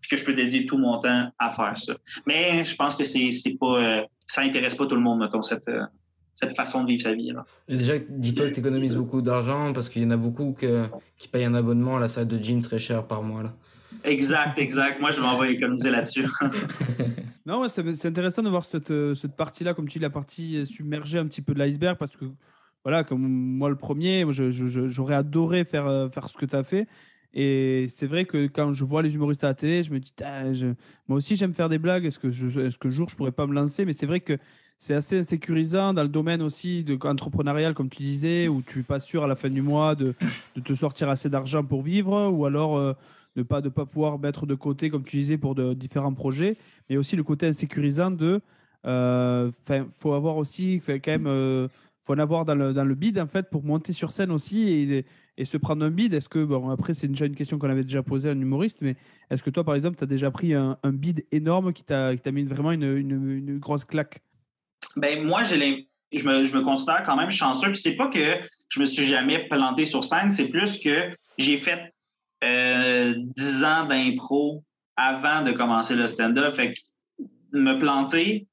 [0.00, 1.96] puis que je peux dédier tout mon temps à faire ça.
[2.26, 5.42] Mais je pense que c'est c'est pas euh, ça intéresse pas tout le monde mettons
[5.42, 5.84] cette euh,
[6.36, 7.42] cette façon de vivre sa vie là.
[7.66, 10.84] Et déjà, dis-toi que tu économises beaucoup d'argent parce qu'il y en a beaucoup que,
[11.16, 13.42] qui payent un abonnement à la salle de gym très cher par mois.
[13.42, 13.54] Là.
[14.04, 15.00] Exact, exact.
[15.00, 16.26] Moi, je m'en vais économiser là-dessus.
[17.46, 20.66] Non, ouais, c'est intéressant de voir cette, euh, cette partie-là, comme tu dis, la partie
[20.66, 22.24] submergée un petit peu de l'iceberg, parce que,
[22.82, 26.88] voilà, comme moi le premier, j'aurais adoré faire, euh, faire ce que tu as fait.
[27.32, 30.12] Et c'est vrai que quand je vois les humoristes à la télé, je me dis,
[30.24, 30.74] Ah, je-
[31.06, 33.46] moi aussi j'aime faire des blagues, est-ce que, je, est-ce que jour je pourrais pas
[33.46, 33.84] me lancer?
[33.84, 34.38] Mais c'est vrai que
[34.78, 38.84] c'est assez insécurisant dans le domaine aussi de, entrepreneurial, comme tu disais, où tu n'es
[38.84, 40.14] pas sûr à la fin du mois de,
[40.54, 42.92] de te sortir assez d'argent pour vivre, ou alors euh,
[43.34, 46.14] de ne pas, de pas pouvoir mettre de côté, comme tu disais, pour de, différents
[46.14, 46.56] projets
[46.88, 48.40] mais aussi le côté insécurisant de.
[48.84, 51.68] Il faut avoir aussi, quand même, euh,
[52.04, 54.68] faut en avoir dans le, dans le bid, en fait, pour monter sur scène aussi
[54.68, 55.04] et,
[55.36, 56.14] et se prendre un bid.
[56.14, 58.78] Est-ce que, bon, après, c'est déjà une question qu'on avait déjà posée à un humoriste,
[58.82, 58.94] mais
[59.30, 62.14] est-ce que toi, par exemple, tu as déjà pris un, un bid énorme qui t'a
[62.30, 64.22] mis vraiment une, une grosse claque?
[64.96, 67.70] Ben moi, j'ai je me, je me considère quand même chanceux.
[67.70, 71.56] Puis c'est pas que je me suis jamais planté sur scène, c'est plus que j'ai
[71.56, 71.92] fait
[72.44, 74.62] euh, 10 ans d'impro
[74.96, 76.54] avant de commencer le stand-up.
[76.54, 76.80] Fait que
[77.52, 78.46] me planter,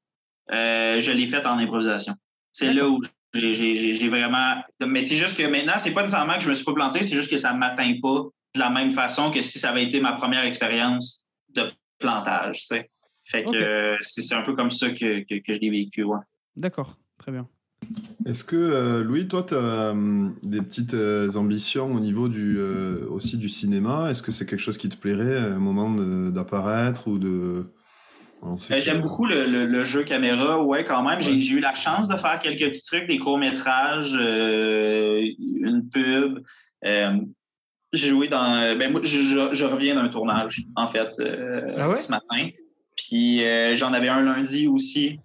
[0.52, 2.16] euh, je l'ai fait en improvisation.
[2.52, 3.00] C'est là où
[3.34, 4.56] j'ai- vraiment.
[4.86, 7.16] Mais c'est juste que maintenant, c'est pas nécessairement que je me suis pas planté, c'est
[7.16, 8.22] juste que ça ne m'atteint pas
[8.56, 12.60] de la même façon que si ça avait été ma première expérience de plantage.
[12.62, 12.90] tu sais.
[13.26, 16.04] Fait que euh, c'est un peu comme ça que, que, que je l'ai vécu.
[16.04, 16.20] Ouais.
[16.56, 17.48] D'accord, très bien.
[18.26, 19.94] Est-ce que, euh, Louis, toi, tu as
[20.44, 24.10] des petites euh, ambitions au niveau du, euh, aussi du cinéma?
[24.10, 25.90] Est-ce que c'est quelque chose qui te plairait à un moment
[26.30, 27.66] d'apparaître ou de...
[28.46, 31.22] Euh, J'aime beaucoup le, le- le jeu caméra, ouais, quand même.
[31.22, 31.40] J'ai Ouais.
[31.40, 36.40] j'ai eu la chance de faire quelques petits trucs, des courts-métrages, euh, une pub.
[36.86, 37.14] Euh,
[37.94, 38.78] j'ai joué dans.
[38.78, 41.96] Ben, moi, je, je- je reviens d'un tournage, en fait, euh, Ah ouais?
[41.98, 42.50] ce matin.
[42.96, 45.20] Puis euh, j'en avais un lundi aussi.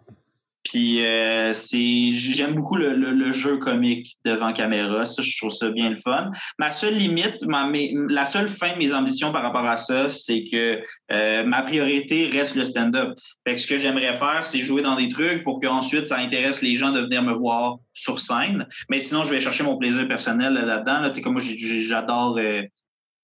[0.71, 5.07] Puis euh, c'est j'aime beaucoup le, jeu comique devant caméra.
[5.07, 6.31] Ça, je trouve ça bien le fun.
[6.59, 7.71] Ma seule limite, ma,
[8.09, 12.27] la seule fin de mes ambitions par rapport à ça, c'est que euh, ma priorité
[12.27, 13.17] reste le stand-up.
[13.47, 16.61] Fait que ce que j'aimerais faire, c'est jouer dans des trucs pour qu'ensuite ça intéresse
[16.61, 18.67] les gens de venir me voir sur scène.
[18.91, 21.01] Mais sinon, je vais chercher mon plaisir personnel là-dedans.
[21.01, 21.11] Là.
[21.23, 22.63] Comme moi, j'adore euh,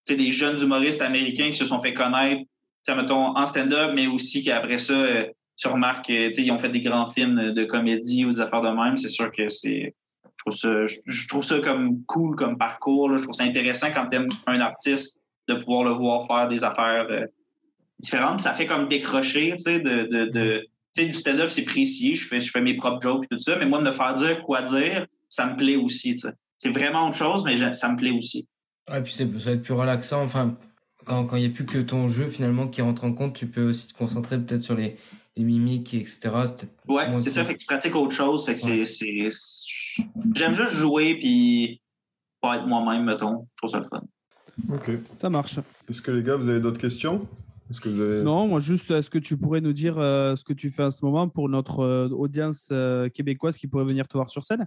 [0.09, 2.42] des jeunes humoristes américains qui se sont fait connaître,
[2.89, 5.26] mettons, en stand-up, mais aussi qu'après ça, euh,
[5.57, 8.41] tu remarques, euh, tu sais, ils ont fait des grands films de comédie ou des
[8.41, 8.97] affaires de même.
[8.97, 9.95] C'est sûr que c'est.
[10.24, 13.09] Je trouve ça, je, je trouve ça comme cool comme parcours.
[13.09, 13.16] là.
[13.16, 15.18] Je trouve ça intéressant quand tu aimes un artiste
[15.49, 17.24] de pouvoir le voir faire des affaires euh,
[18.01, 18.41] différentes.
[18.41, 22.14] Ça fait comme décrocher, tu sais, de, de, de tu sais, du stand-up, c'est précis.
[22.14, 23.57] Je fais, je fais mes propres jokes et tout ça.
[23.57, 26.28] Mais moi, de me faire dire quoi dire, ça me plaît aussi, tu sais.
[26.59, 28.47] C'est vraiment autre chose, mais je- ça me plaît aussi.
[28.91, 30.22] Ouais, puis ça va être plus relaxant.
[30.22, 30.57] Enfin,
[31.05, 33.46] quand quand il n'y a plus que ton jeu finalement qui rentre en compte, tu
[33.46, 34.96] peux aussi te concentrer peut-être sur les,
[35.36, 36.30] les mimiques, etc.
[36.88, 37.44] Ouais, c'est ça.
[37.44, 38.44] Fait que tu pratiques autre chose.
[38.44, 40.02] Fait que c'est, c'est, c'est-
[40.34, 41.80] J'aime juste jouer puis
[42.40, 43.46] pas être moi-même, mettons.
[43.55, 44.02] Je trouve ça le fun.
[44.72, 44.90] Ok.
[45.16, 45.59] Ça marche.
[45.88, 47.26] Est-ce que les gars, vous avez d'autres questions?
[47.70, 48.22] Est-ce que vous avez...
[48.22, 50.90] Non, moi juste, est-ce que tu pourrais nous dire euh, ce que tu fais en
[50.90, 54.66] ce moment pour notre euh, audience euh, québécoise qui pourrait venir te voir sur scène?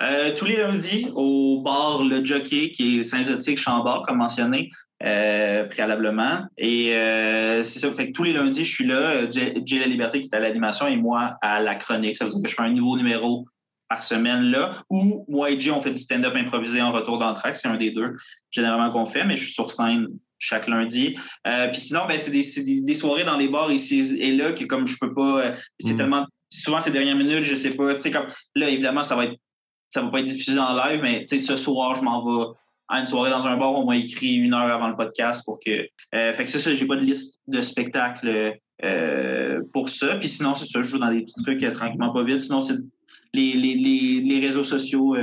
[0.00, 4.70] Euh, tous les lundis, au bar Le Jockey, qui est Saint-Zotique, Chambord, comme mentionné
[5.04, 6.46] euh, préalablement.
[6.56, 7.92] Et euh, c'est ça.
[7.92, 8.96] Fait que tous les lundis, je suis là.
[8.96, 12.16] Euh, Jay Jay La Liberté qui est à l'animation et moi à la chronique.
[12.16, 13.46] Ça veut dire que je fais un nouveau numéro
[13.88, 17.56] par semaine là, ou moi et Jay, on fait du stand-up improvisé en retour d'entraque,
[17.56, 18.16] c'est un des deux
[18.50, 21.16] généralement qu'on fait, mais je suis sur scène chaque lundi.
[21.46, 24.52] Euh, puis sinon, ben, c'est des, des- des soirées dans les bars ici et là
[24.52, 25.96] que comme je peux pas, c'est Mm.
[25.96, 29.24] tellement souvent ces dernières minutes, je sais pas, tu sais comme là évidemment ça va
[29.24, 29.36] être
[29.88, 32.44] ça va pas être diffusé en live, mais tu sais ce soir je m'en vais
[32.88, 35.60] à une soirée dans un bar, on m'a écrit une heure avant le podcast pour
[35.60, 35.70] que.
[36.14, 40.16] euh, fait que c'est ça, j'ai pas de liste de spectacles euh, pour ça.
[40.16, 42.40] Puis sinon, c'est ça, je joue dans des petits trucs euh, tranquillement pas vite.
[42.40, 42.76] Sinon, c'est
[43.34, 45.14] les, les, les, les réseaux sociaux,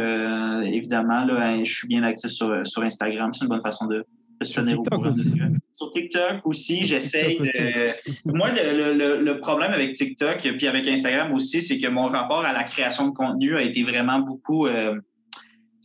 [0.64, 1.26] évidemment.
[1.26, 3.34] Là, hein, je suis bien actif sur, sur Instagram.
[3.34, 4.06] C'est une bonne façon de,
[4.44, 5.34] Sur TikTok aussi.
[5.74, 7.92] Sur TikTok aussi, j'essaye de.
[8.26, 12.06] Moi, le, le, le, le problème avec TikTok puis avec Instagram aussi, c'est que mon
[12.08, 14.68] rapport à la création de contenu a été vraiment beaucoup.
[14.68, 15.00] euh,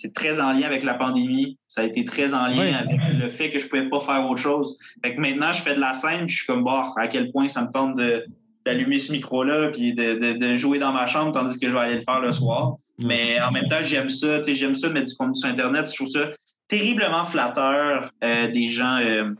[0.00, 1.58] c'est très en lien avec la pandémie.
[1.68, 4.40] Ça a été très en lien avec le fait que je pouvais pas faire autre
[4.40, 4.76] chose.
[5.04, 7.30] Fait que maintenant, je fais de la scène, puis je suis comme, bah, à quel
[7.32, 8.24] point ça me tente de-
[8.64, 11.80] d'allumer ce micro-là, puis de, de, de jouer dans ma chambre, tandis que je vais
[11.80, 12.74] aller le faire le soir.
[12.98, 14.38] Mais en même temps, j'aime ça.
[14.38, 15.86] tu sais, J'aime ça mettre du contenu sur Internet.
[15.90, 16.30] Je trouve ça
[16.68, 19.30] terriblement flatteur euh, des gens, euh,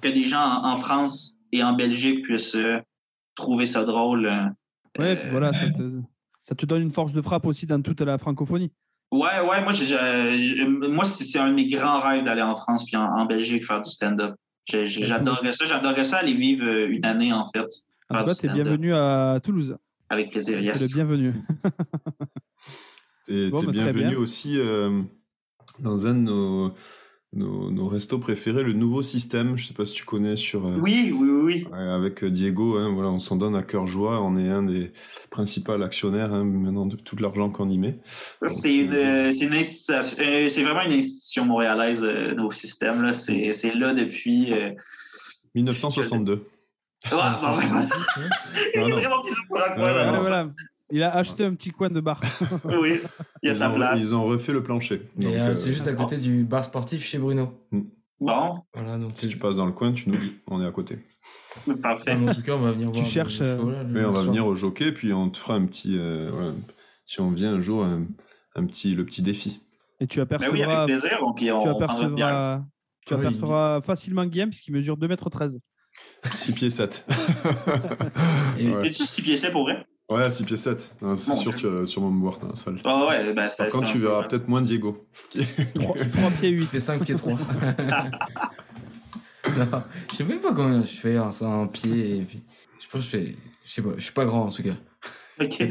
[0.00, 2.78] que des gens en, en France et en Belgique puissent euh,
[3.36, 4.30] trouver ça drôle.
[5.16, 6.00] puis voilà, ça te,
[6.42, 8.70] ça te donne une force de frappe aussi dans toute la francophonie.
[9.14, 12.42] Ouais, ouais, moi, j'ai- j'ai- j'ai- moi c'est c'est un de mes grands rêves d'aller
[12.42, 14.34] en France puis en, en Belgique faire du stand-up.
[14.66, 15.66] J'ai- j'ai- J'adorerais ça.
[15.66, 17.60] J'adorerais ça aller vivre euh, une année, en fait.
[18.10, 18.54] En tout cas, tu es stand-up.
[18.64, 19.76] bienvenu à Toulouse.
[20.08, 20.80] Avec plaisir, Tu yes.
[20.80, 21.32] le bienvenu.
[23.26, 24.18] T'es Bon, t'es bah, bienvenu bien.
[24.18, 25.02] aussi euh,
[25.78, 26.74] dans un de nos,
[27.34, 29.56] nos, nos restos préférés, le nouveau système.
[29.56, 30.66] Je sais pas si tu connais sur.
[30.66, 31.66] euh, Oui, oui, oui, oui.
[31.72, 34.20] ouais, avec euh, Diego, hein, voilà, on s'en donne à cœur joie.
[34.22, 34.92] On est un des
[35.30, 37.98] principaux actionnaires hein, maintenant de tout l'argent qu'on y met.
[38.46, 43.02] C'est une, euh, euh, vraiment une institution montréalaise, euh, nos systèmes.
[43.02, 43.12] Là.
[43.12, 44.52] C'est, c'est là depuis.
[44.52, 44.70] euh,
[45.54, 46.46] 1962.
[47.12, 47.86] Ah, bon, vraiment.
[48.74, 48.96] Il Non, est non.
[48.96, 50.10] vraiment plus au courant que moi, Ouais.
[50.10, 50.48] Ouais, voilà.
[50.94, 52.20] Il a acheté un petit coin de bar.
[52.80, 53.00] Oui,
[53.42, 54.00] il y a Ils sa ont, place.
[54.00, 55.02] ils ont refait le plancher.
[55.16, 57.52] Donc, euh, euh, c'est juste à côté du bar sportif chez Bruno.
[58.20, 60.70] Bon, Voilà, donc si tu passes dans le coin, tu nous dis, on est à
[60.70, 60.98] côté.
[61.82, 62.12] parfait.
[62.12, 63.10] Ah, mais en tout cas, on va venir Tu voir.
[63.10, 64.24] cherches, le euh, show, là, le Oui, on va soir.
[64.26, 65.96] venir au jockey, puis on te fera un petit.
[65.98, 66.52] euh, voilà,
[67.06, 68.06] si on vient un jour, un,
[68.54, 69.60] un petit, le petit défi.
[69.98, 71.18] Et tu Ben oui, apercevras, avec plaisir.
[71.20, 72.62] Bon, on, tu on apercevras,
[73.04, 75.58] tu Ah oui, apercevras facilement Guillaume puisqu'il mesure 2m13.
[76.32, 77.04] 6 pieds 7.
[78.58, 78.80] Et- Ouais.
[78.82, 79.84] T'es-tu 6 pieds 7 pour vrai?
[80.10, 80.96] Ouais, 6 pieds 7.
[81.02, 81.60] Non, C'est Mon sûr, Dieu.
[81.60, 82.78] tu vas sûrement me voir dans la salle.
[82.84, 83.64] Ah ouais, ben c'était.
[83.70, 85.06] Par contre, tu verras peu- peut-être moins Diego.
[85.74, 85.94] 3,
[86.40, 86.60] pieds 8.
[86.62, 87.32] Il fait 5 pieds 3.
[89.56, 92.18] non, je sais même pas combien je fais en, en pied.
[92.18, 92.42] Et puis,
[92.80, 93.36] je pense que je fais.
[93.64, 94.76] Je sais pas, je suis pas grand en tout cas.
[95.40, 95.62] Ok.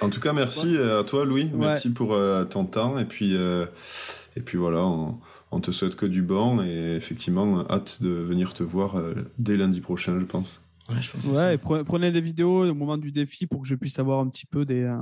[0.00, 1.44] En tout cas, merci euh, à toi, Louis.
[1.52, 1.66] Ouais.
[1.68, 2.98] Merci pour euh, ton temps.
[2.98, 3.66] Et puis, euh,
[4.34, 6.62] et puis voilà, on, on te souhaite que du bon.
[6.62, 10.60] Et effectivement, hâte de venir te voir euh, dès lundi prochain, je pense.
[10.90, 13.62] Ouais, je pense que Ouais, et pre- prenez des vidéos au moment du défi pour
[13.62, 14.96] que je puisse avoir un petit peu des, euh,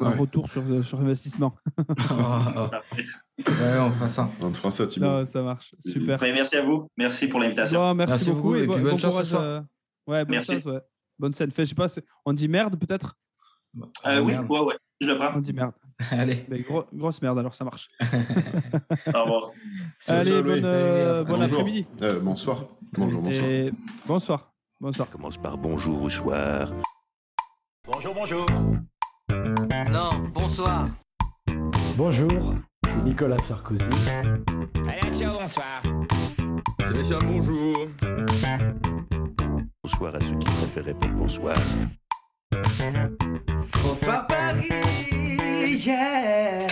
[0.00, 0.16] un Ouais.
[0.18, 1.54] retour sur, sur investissement.
[1.78, 1.82] Oh,
[2.56, 2.68] oh.
[3.48, 4.30] Ouais, on fera ça.
[4.40, 5.06] On fera ça, Thibaut.
[5.06, 5.70] Non, ça marche.
[5.84, 6.18] Super.
[6.20, 6.88] Merci à vous.
[6.96, 7.94] Merci pour l'invitation.
[7.94, 8.54] Merci, Merci beaucoup.
[8.56, 9.42] et puis bonne bon chance ce soir.
[9.42, 9.60] euh,
[10.06, 10.52] Ouais, bonne Merci.
[10.54, 10.80] chance, ouais.
[11.18, 11.50] Bonne scène.
[11.50, 11.86] Fait, je sais pas,
[12.24, 13.16] on dit merde peut-être?
[13.78, 14.46] Euh, Ah, oui, merde.
[14.50, 14.74] ouais, ouais.
[15.00, 15.32] Je le prends.
[15.36, 15.72] On dit merde.
[16.10, 16.44] Allez.
[16.48, 17.88] Mais gros- grosse merde, alors ça marche.
[18.02, 19.50] Au revoir.
[20.08, 21.86] Allez, bonne, euh, bon après-midi.
[22.02, 22.64] Euh, bonsoir.
[22.96, 23.44] Bonjour, bonsoir.
[23.48, 23.72] Et
[24.80, 25.10] bonsoir.
[25.10, 26.72] Commence par bonjour ou soir.
[27.84, 28.46] Bonjour, bonjour.
[29.90, 30.88] Non, bonsoir.
[31.96, 32.54] Bonjour,
[32.84, 33.84] je suis Nicolas Sarkozy.
[34.88, 35.82] Allez, ciao, bonsoir.
[36.84, 37.88] Spécial bonjour.
[39.82, 41.56] Bonsoir à ceux qui préféraient pour bonsoir.
[43.82, 44.68] Bonsoir Paris,
[45.84, 46.66] yeah.